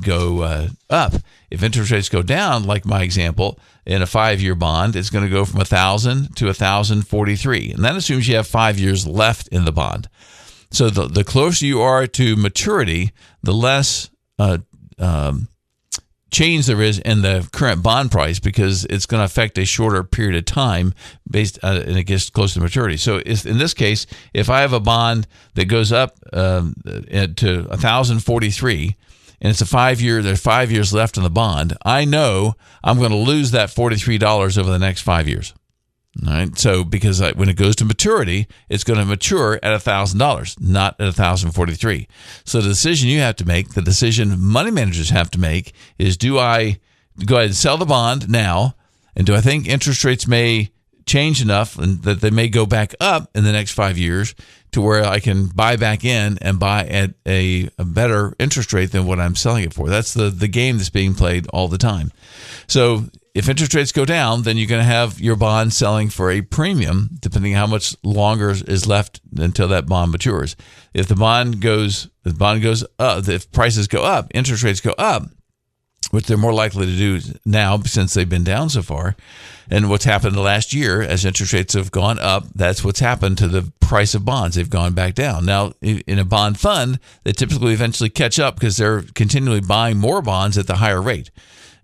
[0.00, 1.14] go uh, up.
[1.50, 5.30] If interest rates go down, like my example, in a five-year bond, it's going to
[5.30, 9.06] go from a thousand to a thousand forty-three, and that assumes you have five years
[9.06, 10.08] left in the bond.
[10.70, 14.58] So the the closer you are to maturity, the less uh,
[14.98, 15.48] um,
[16.30, 20.02] change there is in the current bond price because it's going to affect a shorter
[20.02, 20.92] period of time
[21.30, 22.96] based uh, and it gets close to maturity.
[22.96, 28.96] So in this case, if I have a bond that goes up um, to 1043
[29.40, 32.98] and it's a five year, there's five years left in the bond, I know I'm
[32.98, 35.54] going to lose that $43 over the next five years.
[36.58, 41.00] So because when it goes to maturity, it's going to mature at thousand dollars, not
[41.00, 42.08] at thousand forty three.
[42.44, 46.16] So the decision you have to make, the decision money managers have to make, is:
[46.16, 46.78] Do I
[47.24, 48.74] go ahead and sell the bond now,
[49.14, 50.70] and do I think interest rates may
[51.06, 54.34] change enough and that they may go back up in the next five years
[54.72, 58.90] to where I can buy back in and buy at a, a, better interest rate
[58.90, 59.88] than what I'm selling it for.
[59.88, 62.10] That's the, the game that's being played all the time.
[62.66, 63.04] So
[63.36, 66.40] if interest rates go down, then you're going to have your bond selling for a
[66.40, 70.56] premium, depending on how much longer is left until that bond matures.
[70.94, 74.94] If the bond goes, the bond goes up, if prices go up, interest rates go
[74.96, 75.24] up,
[76.12, 79.16] which they're more likely to do now since they've been down so far.
[79.70, 83.36] And what's happened the last year as interest rates have gone up, that's what's happened
[83.36, 84.56] to the price of bonds.
[84.56, 85.44] They've gone back down.
[85.44, 90.22] Now, in a bond fund, they typically eventually catch up because they're continually buying more
[90.22, 91.30] bonds at the higher rate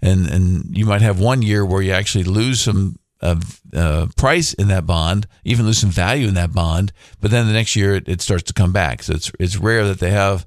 [0.02, 3.36] and and you might have one year where you actually lose some uh,
[3.72, 7.52] uh, price in that bond, even lose some value in that bond, but then the
[7.52, 9.02] next year it, it starts to come back.
[9.02, 10.44] So it's it's rare that they have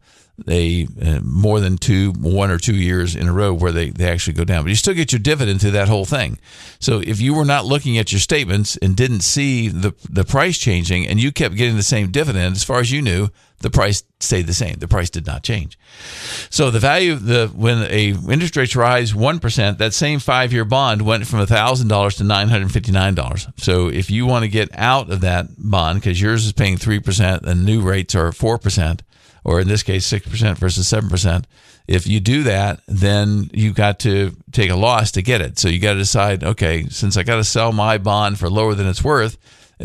[0.49, 4.09] a uh, more than two, one or two years in a row where they, they
[4.09, 4.63] actually go down.
[4.63, 6.37] But you still get your dividend through that whole thing.
[6.79, 10.57] So if you were not looking at your statements and didn't see the the price
[10.57, 13.29] changing, and you kept getting the same dividend, as far as you knew,
[13.65, 14.75] the price stayed the same.
[14.75, 15.79] The price did not change.
[16.51, 20.65] So the value the when a interest rates rise one percent, that same five year
[20.65, 23.47] bond went from thousand dollars to nine hundred fifty nine dollars.
[23.57, 26.99] So if you want to get out of that bond because yours is paying three
[26.99, 29.01] percent and new rates are four percent,
[29.43, 31.47] or in this case six percent versus seven percent,
[31.87, 35.57] if you do that, then you got to take a loss to get it.
[35.57, 38.75] So you got to decide, okay, since I got to sell my bond for lower
[38.75, 39.39] than it's worth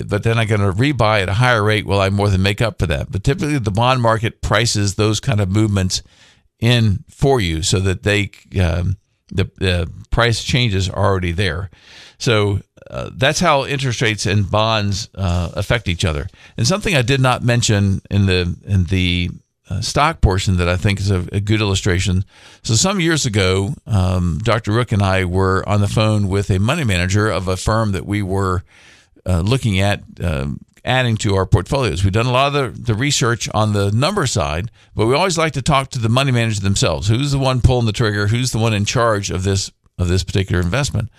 [0.06, 1.86] but then I'm going to rebuy at a higher rate.
[1.86, 3.10] Will I more than make up for that?
[3.10, 6.02] But typically, the bond market prices those kind of movements
[6.58, 8.96] in for you so that they um,
[9.32, 11.70] the, the price changes are already there.
[12.18, 16.28] So uh, that's how interest rates and bonds uh, affect each other.
[16.56, 19.30] And something I did not mention in the in the
[19.70, 22.24] uh, stock portion that I think is a, a, good illustration.
[22.64, 24.72] So some years ago, um, Dr.
[24.72, 28.04] Rook and I were on the phone with a money manager of a firm that
[28.04, 28.64] we were
[29.26, 30.48] uh, looking at uh,
[30.84, 32.04] adding to our portfolios.
[32.04, 35.38] We've done a lot of the, the research on the number side, but we always
[35.38, 37.08] like to talk to the money manager themselves.
[37.08, 38.28] Who's the one pulling the trigger?
[38.28, 41.10] Who's the one in charge of this of this particular investment?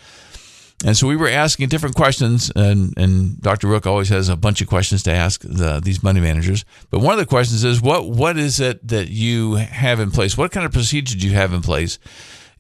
[0.83, 3.67] And so we were asking different questions, and, and Dr.
[3.67, 6.65] Rook always has a bunch of questions to ask the, these money managers.
[6.89, 10.37] But one of the questions is, what what is it that you have in place?
[10.37, 11.99] What kind of procedure do you have in place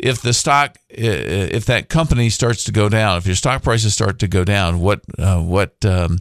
[0.01, 4.19] if the stock if that company starts to go down, if your stock prices start
[4.19, 6.19] to go down, what uh, what um,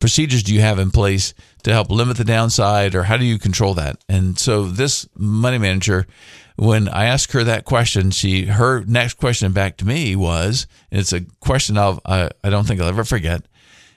[0.00, 1.32] procedures do you have in place
[1.62, 3.96] to help limit the downside, or how do you control that?
[4.08, 6.06] And so this money manager,
[6.56, 11.00] when I asked her that question, she her next question back to me was, and
[11.00, 13.46] it's a question I'll, I I don't think I'll ever forget,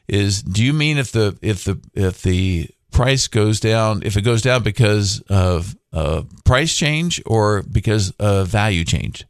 [0.08, 4.22] is do you mean if the if the if the price goes down, if it
[4.22, 9.26] goes down because of uh, price change or because of value change.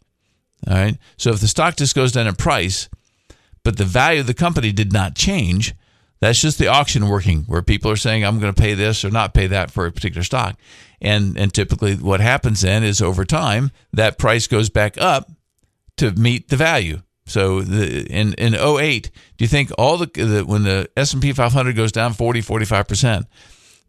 [0.68, 0.98] All right.
[1.18, 2.90] So if the stock just goes down in price,
[3.64, 5.76] but the value of the company did not change,
[6.20, 9.12] that's just the auction working where people are saying, I'm going to pay this or
[9.12, 10.56] not pay that for a particular stock.
[11.02, 15.30] And, and typically what happens then is over time, that price goes back up
[15.98, 17.02] to meet the value.
[17.26, 21.76] So the, in, in 08, do you think all the, the when the S&P 500
[21.76, 23.26] goes down 40, 45%,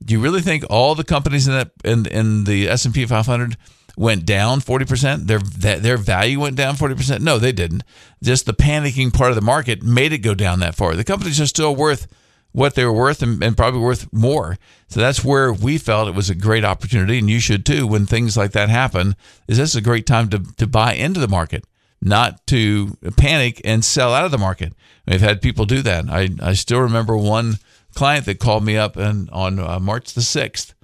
[0.04, 3.06] do you really think all the companies in that in, in the S and P
[3.06, 3.56] 500
[3.96, 5.26] went down 40%?
[5.26, 7.20] Their their value went down 40%?
[7.20, 7.84] No, they didn't.
[8.22, 10.94] Just the panicking part of the market made it go down that far.
[10.94, 12.06] The companies are still worth
[12.52, 14.56] what they were worth and, and, probably worth more.
[14.86, 17.84] So that's where we felt it was a great opportunity, and you should too.
[17.84, 19.16] When things like that happen,
[19.48, 21.64] is this a great time to to buy into the market,
[22.00, 24.72] not to panic and sell out of the market.
[25.06, 26.08] We've had people do that.
[26.08, 27.58] I I still remember one
[27.94, 30.74] client that called me up and on uh, March the 6th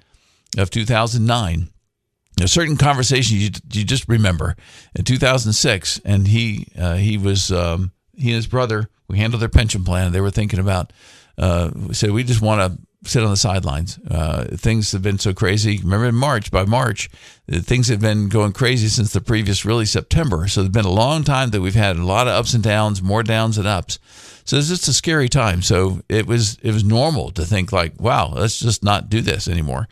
[0.57, 1.69] of 2009.
[2.41, 4.55] A certain conversation you, you just remember
[4.95, 9.49] in 2006, and he uh, he was um, he and his brother we handled their
[9.49, 10.11] pension plan.
[10.11, 10.91] They were thinking about
[11.37, 13.99] uh, said we just want sit on the sidelines.
[14.09, 15.79] Uh, things have been so crazy.
[15.79, 17.09] Remember in March, by March,
[17.49, 20.47] things have been going crazy since the previous really September.
[20.47, 23.01] So it's been a long time that we've had a lot of ups and downs,
[23.01, 23.99] more downs than ups.
[24.45, 25.61] So it's just a scary time.
[25.61, 29.47] So it was it was normal to think like, wow, let's just not do this
[29.47, 29.87] anymore.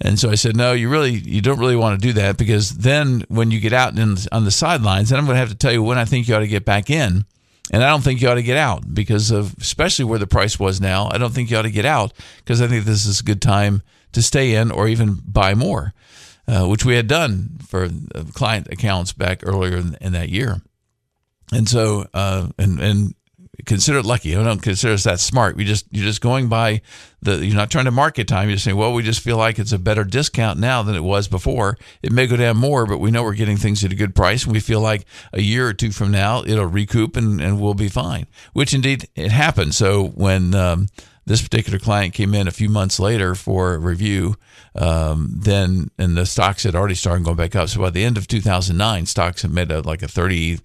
[0.00, 2.78] And so I said, no, you really you don't really want to do that because
[2.78, 5.54] then when you get out in, on the sidelines, then I'm going to have to
[5.54, 7.24] tell you when I think you ought to get back in
[7.72, 10.58] and I don't think you ought to get out because of especially where the price
[10.58, 11.08] was now.
[11.10, 13.42] I don't think you ought to get out because I think this is a good
[13.42, 15.94] time to stay in or even buy more,
[16.46, 17.88] uh, which we had done for
[18.34, 20.60] client accounts back earlier in, in that year.
[21.52, 23.14] And so, uh, and and
[23.64, 24.36] consider it lucky.
[24.36, 25.56] I don't consider us that smart.
[25.56, 26.82] We just you're just going by
[27.22, 28.48] the you're not trying to market time.
[28.48, 31.28] You're saying, well, we just feel like it's a better discount now than it was
[31.28, 31.76] before.
[32.02, 34.44] It may go down more, but we know we're getting things at a good price,
[34.44, 37.74] and we feel like a year or two from now it'll recoup and, and we'll
[37.74, 38.26] be fine.
[38.52, 39.74] Which indeed it happened.
[39.74, 40.88] So when um,
[41.26, 44.36] this particular client came in a few months later for review,
[44.74, 47.68] um, then and the stocks had already started going back up.
[47.68, 50.58] So by the end of 2009, stocks had made a, like a 30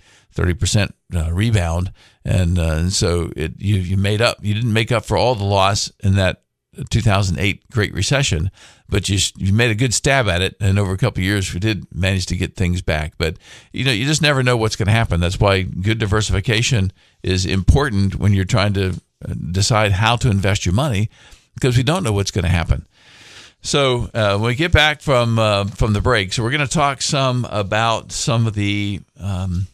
[0.53, 1.91] percent uh, rebound,
[2.23, 4.37] and, uh, and so it you you made up.
[4.41, 6.43] You didn't make up for all the loss in that
[6.89, 8.51] 2008 Great Recession,
[8.87, 11.59] but you you made a good stab at it, and over a couple years we
[11.59, 13.13] did manage to get things back.
[13.17, 13.37] But
[13.73, 15.19] you know you just never know what's going to happen.
[15.19, 16.91] That's why good diversification
[17.23, 19.01] is important when you're trying to
[19.51, 21.09] decide how to invest your money
[21.55, 22.87] because we don't know what's going to happen.
[23.61, 26.67] So uh, when we get back from uh, from the break, so we're going to
[26.67, 29.67] talk some about some of the um,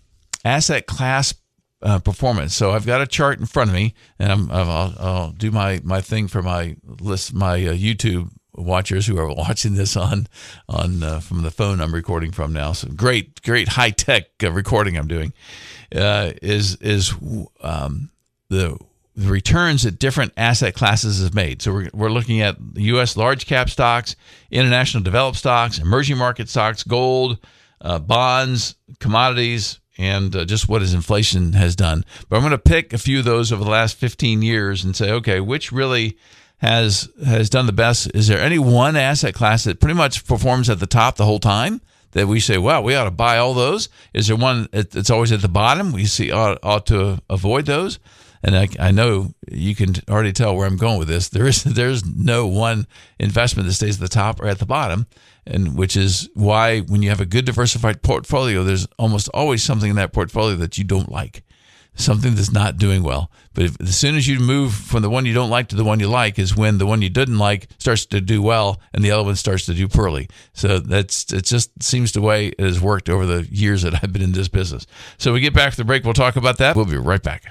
[0.46, 1.34] asset class
[1.82, 2.56] uh, performance.
[2.56, 5.82] So I've got a chart in front of me, and I'm, I'll, I'll do my
[5.84, 10.28] my thing for my list, my uh, YouTube watchers who are watching this on
[10.70, 12.72] on uh, from the phone I'm recording from now.
[12.72, 15.34] So great, great high tech uh, recording I'm doing
[15.94, 17.14] uh, is is
[17.62, 18.10] um,
[18.50, 18.78] the
[19.16, 21.62] the returns that different asset classes have made.
[21.62, 23.16] So we're, we're looking at U.S.
[23.16, 24.16] large cap stocks,
[24.52, 27.38] international developed stocks, emerging market stocks, gold,
[27.80, 32.06] uh, bonds, commodities, and uh, just what his inflation has done.
[32.30, 34.96] But I'm going to pick a few of those over the last 15 years and
[34.96, 36.18] say, okay, which really
[36.58, 38.10] has has done the best?
[38.14, 41.40] Is there any one asset class that pretty much performs at the top the whole
[41.40, 41.82] time?
[42.12, 43.90] That we say, well, we ought to buy all those.
[44.14, 45.92] Is there one that's always at the bottom?
[45.92, 48.00] We see ought, ought to avoid those
[48.46, 51.30] and I, I, know you can already tell where I'm going with this.
[51.30, 52.86] There is there's no one
[53.20, 55.08] investment that stays at the top or at the bottom,
[55.48, 59.90] and which is why when you have a good diversified portfolio, there's almost always something
[59.90, 61.44] in that portfolio that you don't like,
[61.96, 63.32] something that's not doing well.
[63.54, 65.84] But if, as soon as you move from the one you don't like to the
[65.84, 69.04] one you like, is when the one you didn't like starts to do well and
[69.04, 70.28] the other one starts to do poorly.
[70.54, 71.46] So that's it.
[71.46, 74.48] Just seems the way it has worked over the years that I've been in this
[74.48, 74.86] business.
[75.18, 76.04] So we get back to the break.
[76.04, 76.76] We'll talk about that.
[76.76, 77.46] We'll be right back.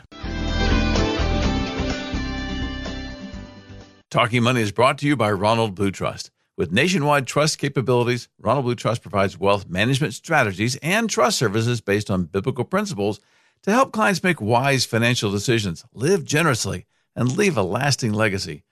[4.10, 6.30] Talking Money is brought to you by Ronald Blue Trust.
[6.56, 12.12] With nationwide trust capabilities, Ronald Blue Trust provides wealth management strategies and trust services based
[12.12, 13.18] on biblical principles
[13.62, 16.86] to help clients make wise financial decisions, live generously,
[17.16, 18.62] and leave a lasting legacy.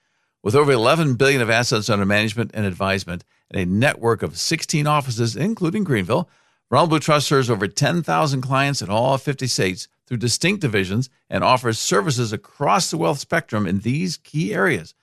[0.45, 4.87] With over 11 billion of assets under management and advisement and a network of 16
[4.87, 6.29] offices including Greenville,
[6.71, 11.43] Ronald Blue Trust serves over 10,000 clients in all 50 states through distinct divisions and
[11.43, 14.95] offers services across the wealth spectrum in these key areas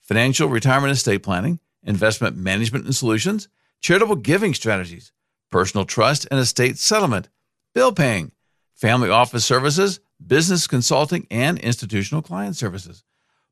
[0.00, 3.48] financial retirement estate planning, investment management and solutions,
[3.80, 5.12] charitable giving strategies,
[5.50, 7.28] personal trust and estate settlement,
[7.74, 8.30] bill paying,
[8.74, 13.04] family office services, business consulting, and institutional client services.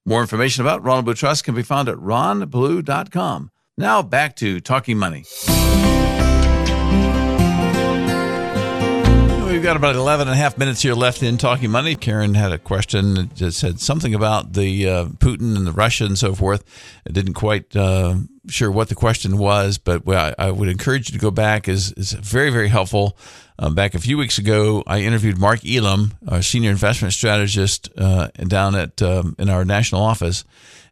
[0.04, 3.50] More information about Ronald Blue Trust can be found at ronblue.com.
[3.76, 5.24] Now back to Talking Money.
[9.56, 11.94] We've got about 11 and a half minutes here left in Talking Money.
[11.94, 16.18] Karen had a question that said something about the uh, Putin and the Russia and
[16.18, 16.62] so forth.
[17.08, 18.16] I didn't quite uh,
[18.48, 21.68] sure what the question was, but I, I, would encourage you to go back.
[21.68, 23.16] is is very, very helpful.
[23.58, 28.28] Um, back a few weeks ago, I interviewed Mark Elam, our senior investment strategist uh,
[28.46, 30.44] down at um, in our national office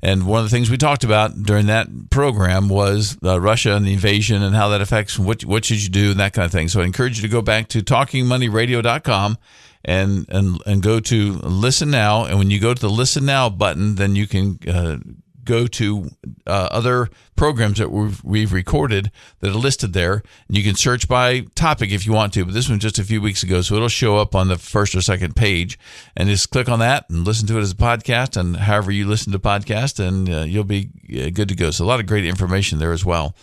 [0.05, 3.87] and one of the things we talked about during that program was uh, Russia and
[3.87, 6.53] the invasion and how that affects what what should you do and that kind of
[6.53, 6.68] thing.
[6.68, 9.38] So I encourage you to go back to talkingmoneyradio.com
[9.87, 12.27] and and and go to listen now.
[12.27, 14.98] And when you go to the listen now button, then you can uh,
[15.45, 16.11] go to
[16.47, 20.23] uh, other programs that we've, we've, recorded that are listed there.
[20.49, 23.05] And you can search by topic if you want to, but this one just a
[23.05, 25.79] few weeks ago, so it'll show up on the first or second page.
[26.17, 29.07] And just click on that and listen to it as a podcast, and however you
[29.07, 31.71] listen to podcast, and uh, you'll be uh, good to go.
[31.71, 33.35] So a lot of great information there as well.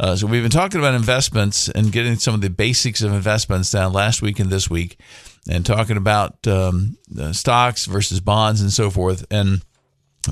[0.00, 3.70] Uh, so we've been talking about investments and getting some of the basics of investments
[3.70, 4.98] down last week and this week,
[5.48, 6.96] and talking about um,
[7.32, 9.24] stocks versus bonds and so forth.
[9.30, 9.62] And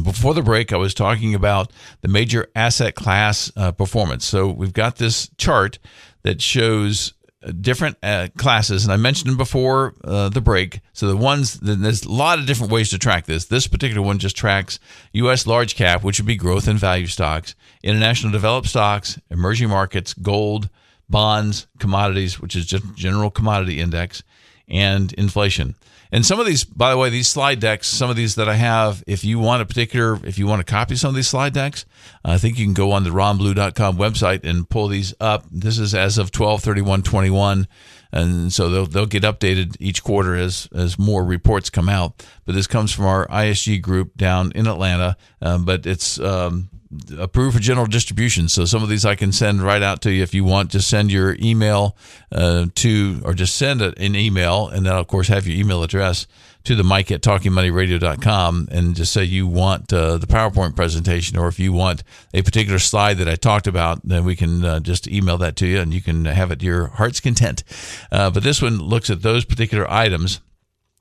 [0.00, 4.24] Before the break, I was talking about the major asset class uh, performance.
[4.24, 5.78] So we've got this chart
[6.22, 7.14] that shows
[7.60, 10.80] different uh, classes, and I mentioned them before uh, the break.
[10.92, 13.46] So the ones there's a lot of different ways to track this.
[13.46, 14.78] This particular one just tracks
[15.12, 15.46] U.S.
[15.46, 20.68] large cap, which would be growth and value stocks, international developed stocks, emerging markets, gold,
[21.08, 24.22] bonds, commodities, which is just general commodity index,
[24.68, 25.74] and inflation.
[26.12, 28.54] And some of these, by the way, these slide decks, some of these that I
[28.54, 31.54] have, if you want a particular, if you want to copy some of these slide
[31.54, 31.86] decks,
[32.22, 35.46] I think you can go on the ronblue.com website and pull these up.
[35.50, 37.66] This is as of 12 31 21.
[38.12, 42.22] And so they'll, they'll get updated each quarter as, as more reports come out.
[42.44, 45.16] But this comes from our ISG group down in Atlanta.
[45.40, 46.68] Um, but it's um,
[47.18, 48.48] approved for general distribution.
[48.48, 50.70] So some of these I can send right out to you if you want.
[50.70, 51.96] Just send your email
[52.30, 56.26] uh, to, or just send an email, and then of course have your email address
[56.64, 61.48] to the Mike at talkingmoneyradio.com and just say you want uh, the PowerPoint presentation, or
[61.48, 65.08] if you want a particular slide that I talked about, then we can uh, just
[65.08, 67.64] email that to you, and you can have it to your heart's content.
[68.12, 70.40] Uh, but this one looks at those particular items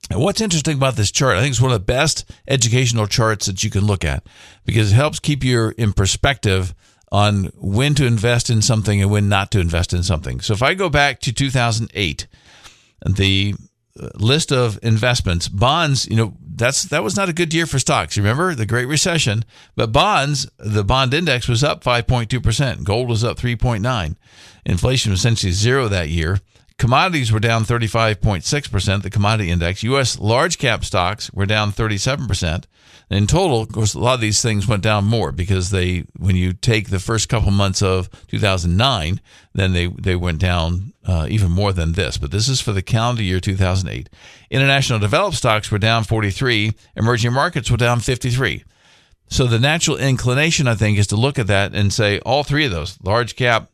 [0.09, 3.63] What's interesting about this chart, I think it's one of the best educational charts that
[3.63, 4.25] you can look at
[4.65, 6.73] because it helps keep you in perspective
[7.11, 10.39] on when to invest in something and when not to invest in something.
[10.39, 12.27] So if I go back to 2008,
[13.05, 13.55] the
[13.99, 17.79] uh, list of investments, bonds, you know, that's that was not a good year for
[17.79, 18.17] stocks.
[18.17, 19.43] Remember the Great Recession,
[19.75, 24.15] but bonds, the bond index was up 5.2%, gold was up 3.9.
[24.65, 26.39] Inflation was essentially zero that year.
[26.81, 29.83] Commodities were down 35.6%, the commodity index.
[29.83, 30.17] U.S.
[30.17, 32.63] large cap stocks were down 37%.
[33.11, 36.35] In total, of course, a lot of these things went down more because they, when
[36.35, 39.21] you take the first couple months of 2009,
[39.53, 42.17] then they, they went down uh, even more than this.
[42.17, 44.09] But this is for the calendar year 2008.
[44.49, 48.63] International developed stocks were down 43, emerging markets were down 53.
[49.27, 52.65] So the natural inclination, I think, is to look at that and say all three
[52.65, 53.70] of those large cap,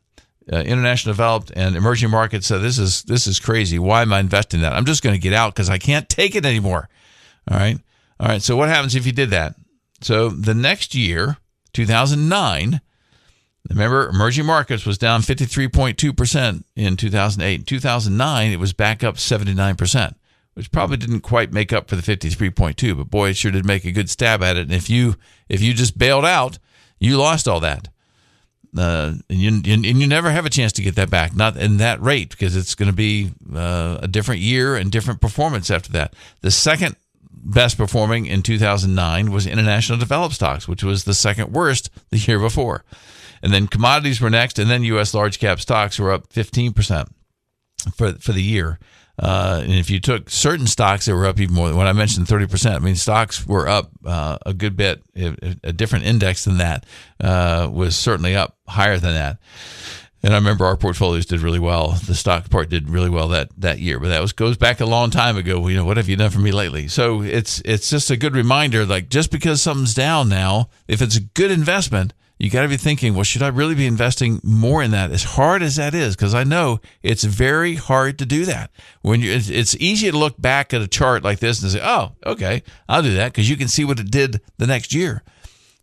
[0.51, 3.79] uh, international developed and emerging markets said this is this is crazy.
[3.79, 4.73] Why am I investing that?
[4.73, 6.89] I'm just going to get out because I can't take it anymore.
[7.49, 7.79] All right,
[8.19, 8.41] all right.
[8.41, 9.55] So what happens if you did that?
[10.01, 11.37] So the next year,
[11.73, 12.81] 2009.
[13.69, 17.53] Remember, emerging markets was down 53.2% in 2008.
[17.59, 20.15] In 2009, it was back up 79%,
[20.53, 23.83] which probably didn't quite make up for the 53.2, but boy, it sure did make
[23.83, 24.61] a good stab at it.
[24.61, 25.15] And if you
[25.49, 26.59] if you just bailed out,
[26.97, 27.89] you lost all that.
[28.75, 31.77] Uh, and you, and you never have a chance to get that back, not in
[31.77, 35.91] that rate, because it's going to be uh, a different year and different performance after
[35.93, 36.13] that.
[36.41, 36.95] The second
[37.31, 42.39] best performing in 2009 was international developed stocks, which was the second worst the year
[42.39, 42.83] before.
[43.41, 45.13] And then commodities were next, and then U.S.
[45.13, 47.07] large cap stocks were up 15%
[47.95, 48.79] for, for the year.
[49.19, 52.27] Uh, and if you took certain stocks that were up even more, when I mentioned
[52.27, 55.03] 30%, I mean, stocks were up uh, a good bit.
[55.15, 56.85] A, different index than that
[57.19, 59.37] uh, was certainly up higher than that.
[60.23, 61.91] And I remember our portfolios did really well.
[61.91, 64.85] The stock part did really well that, that year, but that was goes back a
[64.85, 65.67] long time ago.
[65.67, 66.87] You know, what have you done for me lately?
[66.87, 68.85] So it's it's just a good reminder.
[68.85, 72.77] Like just because something's down now, if it's a good investment, you got to be
[72.77, 75.11] thinking, well, should I really be investing more in that?
[75.11, 78.71] As hard as that is, because I know it's very hard to do that.
[79.01, 82.13] When you, it's easy to look back at a chart like this and say, oh,
[82.25, 85.23] okay, I'll do that because you can see what it did the next year.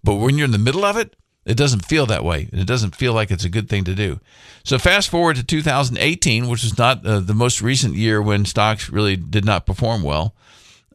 [0.05, 2.49] But when you're in the middle of it, it doesn't feel that way.
[2.53, 4.21] It doesn't feel like it's a good thing to do.
[4.63, 8.89] So fast forward to 2018, which is not uh, the most recent year when stocks
[8.89, 10.35] really did not perform well.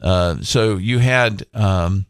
[0.00, 2.06] Uh, so you had um,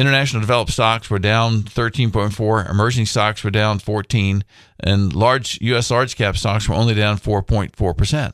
[0.00, 4.42] International developed stocks were down 13.4, emerging stocks were down 14,
[4.82, 5.90] and large U.S.
[5.90, 8.32] large cap stocks were only down 4.4%.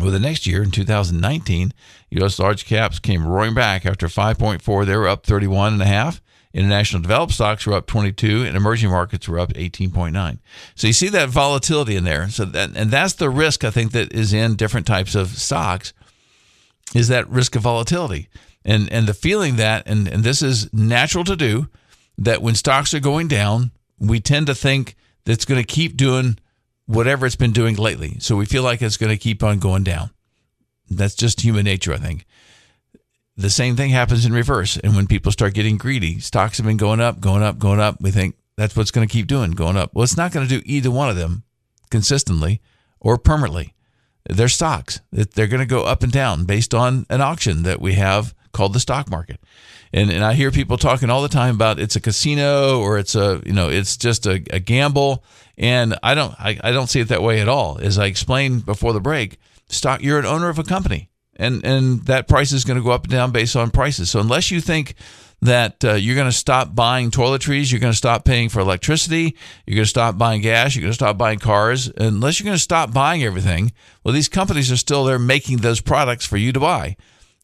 [0.00, 1.74] Well, the next year in 2019,
[2.12, 2.38] U.S.
[2.38, 4.86] large caps came roaring back after 5.4.
[4.86, 6.20] They were up 31.5.
[6.54, 10.38] International developed stocks were up 22, and emerging markets were up 18.9.
[10.74, 12.30] So you see that volatility in there.
[12.30, 15.92] So that and that's the risk I think that is in different types of stocks
[16.94, 18.30] is that risk of volatility
[18.64, 21.68] and and the feeling that and and this is natural to do
[22.18, 26.38] that when stocks are going down, we tend to think it's going to keep doing
[26.86, 28.16] whatever it's been doing lately.
[28.18, 30.10] So we feel like it's going to keep on going down.
[30.90, 32.26] That's just human nature, I think.
[33.36, 34.78] The same thing happens in reverse.
[34.78, 38.00] And when people start getting greedy, stocks have been going up, going up, going up.
[38.00, 39.94] We think that's what's going to keep doing, going up.
[39.94, 41.44] Well, it's not going to do either one of them
[41.90, 42.60] consistently
[43.00, 43.74] or permanently.
[44.28, 45.00] They're stocks.
[45.12, 48.72] They're going to go up and down based on an auction that we have called
[48.72, 49.40] the stock market.
[49.92, 53.14] And, and I hear people talking all the time about it's a casino or it's
[53.14, 55.24] a you know it's just a, a gamble
[55.56, 58.66] and I don't I, I don't see it that way at all as I explained
[58.66, 59.38] before the break
[59.70, 62.90] stock you're an owner of a company and and that price is going to go
[62.90, 64.94] up and down based on prices so unless you think
[65.40, 69.36] that uh, you're going to stop buying toiletries, you're going to stop paying for electricity,
[69.66, 72.56] you're going to stop buying gas, you're going to stop buying cars, unless you're going
[72.56, 73.72] to stop buying everything.
[74.02, 76.96] Well, these companies are still there making those products for you to buy.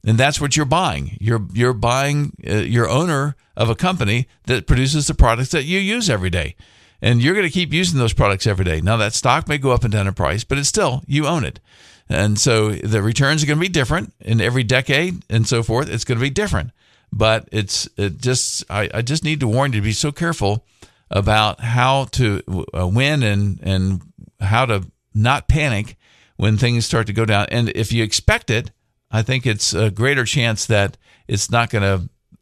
[0.07, 1.16] And that's what you're buying.
[1.20, 5.78] You're you're buying uh, your owner of a company that produces the products that you
[5.78, 6.57] use every day.
[7.00, 8.80] And you're going to keep using those products every day.
[8.80, 11.44] Now that stock may go up and down in price, but it's still you own
[11.44, 11.61] it.
[12.09, 15.88] And so the returns are going to be different in every decade and so forth.
[15.88, 16.70] It's going to be different.
[17.11, 20.66] But it's it just I, I just need to warn you to be so careful
[21.11, 22.42] about how to
[22.76, 24.02] uh, win and and
[24.40, 24.84] how to
[25.14, 25.96] not panic
[26.36, 27.46] when things start to go down.
[27.50, 28.72] And if you expect it,
[29.14, 30.96] I think it's a greater chance that
[31.28, 31.82] it's not going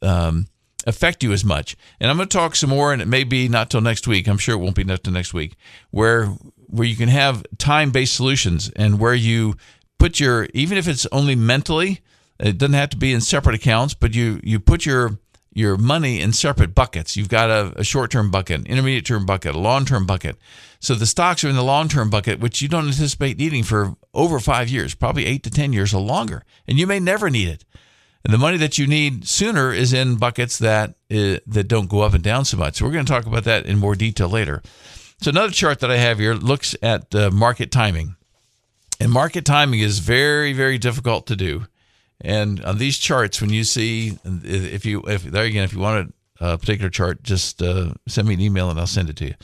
[0.01, 0.47] to um,
[0.87, 1.77] affect you as much.
[2.01, 4.27] And I'm going to talk some more, and it may be not till next week.
[4.27, 5.55] I'm sure it won't be not till next week,
[5.91, 6.29] where
[6.69, 9.55] where you can have time based solutions and where you
[9.99, 12.01] put your even if it's only mentally,
[12.41, 15.19] it doesn't have to be in separate accounts, but you you put your
[15.55, 17.17] your money in separate buckets.
[17.17, 20.37] You've got a, a short term bucket, intermediate term bucket, a long term bucket.
[20.81, 23.97] So the stocks are in the long term bucket, which you don't anticipate needing for
[24.15, 26.45] over five years, probably eight to 10 years or longer.
[26.67, 27.65] And you may never need it.
[28.25, 32.01] And the money that you need sooner is in buckets that uh, that don't go
[32.01, 32.77] up and down so much.
[32.77, 34.63] So we're going to talk about that in more detail later.
[35.21, 38.17] So another chart that I have here looks at uh, market timing,
[39.01, 41.67] and market timing is very very difficult to do.
[42.23, 46.15] And on these charts, when you see if you if there again if you want
[46.41, 49.35] a, particular chart, just uh, send me an email and I'll send it to you.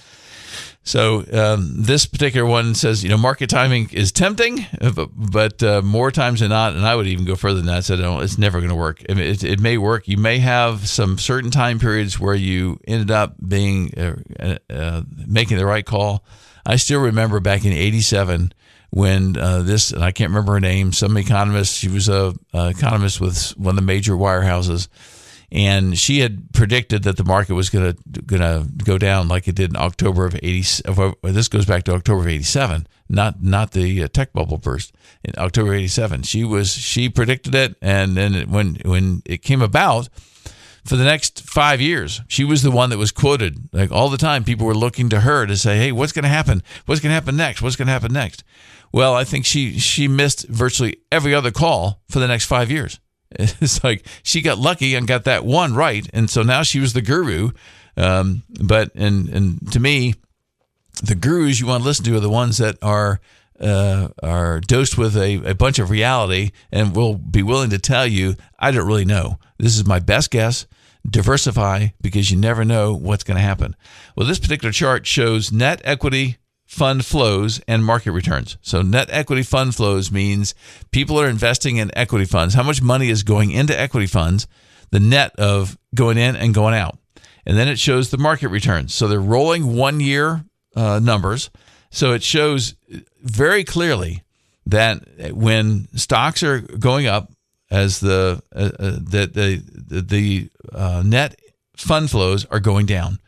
[0.82, 4.64] So um, this particular one says, you know, market timing is tempting,
[4.94, 7.84] but, but uh, more times than not, and I would even go further than that.
[7.84, 9.02] Said, no, it's never going to work.
[9.08, 10.08] I mean, it, it, may work.
[10.08, 15.58] You may have some certain time periods where you ended up being uh, uh, making
[15.58, 16.24] the right call.
[16.64, 18.52] I still remember back in '87
[18.91, 21.76] when uh, this, and I can't remember her name, some economist.
[21.76, 24.89] She was a, a economist with one of the major wirehouses.
[25.51, 29.49] And she had predicted that the market was going to going to go down like
[29.49, 30.82] it did in October of 80
[31.22, 34.93] this goes back to October of 87 not not the uh, tech bubble burst.
[35.24, 40.11] In October 87 she was she predicted it and then when when it came about
[40.84, 43.70] for the next 5 years she was the one that was quoted.
[43.72, 46.28] Like all the time people were looking to her to say hey what's going to
[46.28, 46.62] happen?
[46.84, 47.62] What's going to happen next?
[47.62, 48.45] What's going to happen next
[48.93, 53.01] well I think she she missed virtually every other call for the next 5 years
[53.39, 56.93] It's like she got lucky and got that one right, and so now she was
[56.93, 57.51] the guru.
[57.97, 60.14] Um, but and and to me,
[61.03, 63.20] the gurus you want to listen to are the ones that are
[63.61, 68.07] uh, are dosed with a, a bunch of reality and will be willing to tell
[68.07, 69.39] you, I don't really know.
[69.59, 70.66] This is my best guess.
[71.09, 73.74] Diversify because you never know what's going to happen.
[74.16, 78.58] Well, this particular chart shows net equity fund flows and market returns.
[78.60, 80.54] So net equity fund flows means
[80.92, 82.54] people are investing in equity funds.
[82.54, 84.46] How much money is going into equity funds?
[84.90, 86.98] The net of going in and going out.
[87.46, 88.94] And then it shows the market returns.
[88.94, 90.44] So they're rolling one year
[90.76, 91.48] uh, numbers.
[91.90, 92.74] So it shows
[93.22, 94.22] very clearly
[94.66, 97.32] that when stocks are going up,
[97.70, 101.38] as the uh, uh, the the, the uh, net
[101.76, 103.18] fund flows are going down.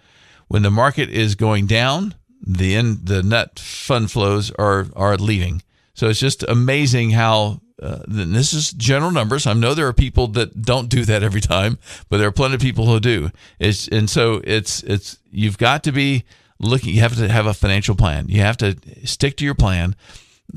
[0.49, 2.15] When the market is going down,
[2.57, 5.63] the in, the net fund flows are are leaving.
[5.95, 9.47] So it's just amazing how uh, this is general numbers.
[9.47, 11.79] I know there are people that don't do that every time,
[12.09, 13.31] but there are plenty of people who do.
[13.59, 16.25] It's and so it's it's you've got to be
[16.59, 16.95] looking.
[16.95, 18.29] You have to have a financial plan.
[18.29, 19.97] You have to stick to your plan.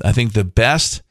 [0.04, 1.02] I think the best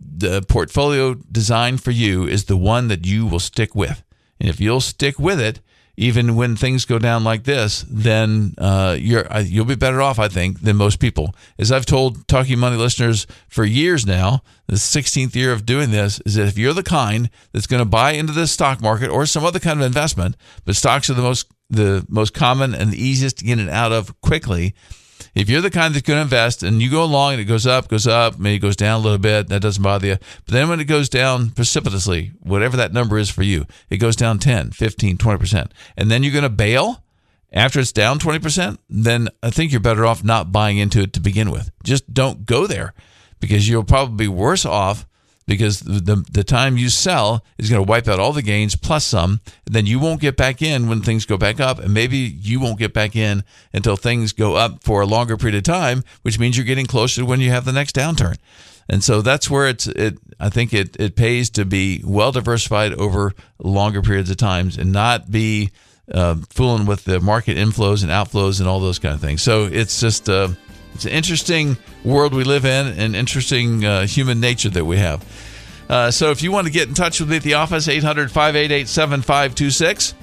[0.00, 4.02] the portfolio design for you is the one that you will stick with,
[4.40, 5.60] and if you'll stick with it,
[5.96, 10.28] even when things go down like this, then uh, you're you'll be better off, I
[10.28, 11.34] think, than most people.
[11.58, 16.20] As I've told Talking Money listeners for years now, the 16th year of doing this
[16.20, 19.26] is that if you're the kind that's going to buy into the stock market or
[19.26, 23.02] some other kind of investment, but stocks are the most the most common and the
[23.02, 24.74] easiest to get it out of quickly
[25.34, 27.66] if you're the kind that's going to invest and you go along and it goes
[27.66, 30.16] up, goes up, maybe it goes down a little bit, that doesn't bother you.
[30.44, 34.16] But then when it goes down precipitously, whatever that number is for you, it goes
[34.16, 35.70] down 10, 15, 20%.
[35.96, 37.02] And then you're going to bail
[37.52, 41.20] after it's down 20%, then I think you're better off not buying into it to
[41.20, 41.70] begin with.
[41.84, 42.94] Just don't go there
[43.38, 45.06] because you'll probably be worse off
[45.46, 49.04] because the, the time you sell is going to wipe out all the gains plus
[49.04, 49.40] some.
[49.66, 51.78] And then you won't get back in when things go back up.
[51.78, 55.56] And maybe you won't get back in until things go up for a longer period
[55.56, 58.36] of time, which means you're getting closer to when you have the next downturn.
[58.88, 62.92] And so that's where it's it I think it, it pays to be well diversified
[62.94, 65.70] over longer periods of times and not be
[66.12, 69.42] uh, fooling with the market inflows and outflows and all those kind of things.
[69.42, 70.48] So it's just uh,
[70.94, 75.24] it's an interesting world we live in and interesting uh, human nature that we have.
[75.88, 78.30] Uh, so if you want to get in touch with me at the office, 800
[78.30, 80.14] 588 7526.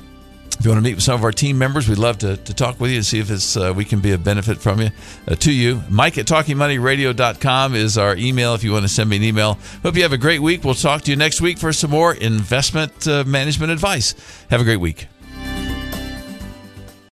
[0.59, 2.53] If you want to meet with some of our team members, we'd love to, to
[2.53, 4.91] talk with you and see if it's uh, we can be a benefit from you
[5.28, 5.82] uh, to you.
[5.89, 9.57] Mike at talkingmoneyradio.com is our email if you want to send me an email.
[9.82, 10.63] Hope you have a great week.
[10.63, 14.13] We'll talk to you next week for some more investment uh, management advice.
[14.51, 15.07] Have a great week.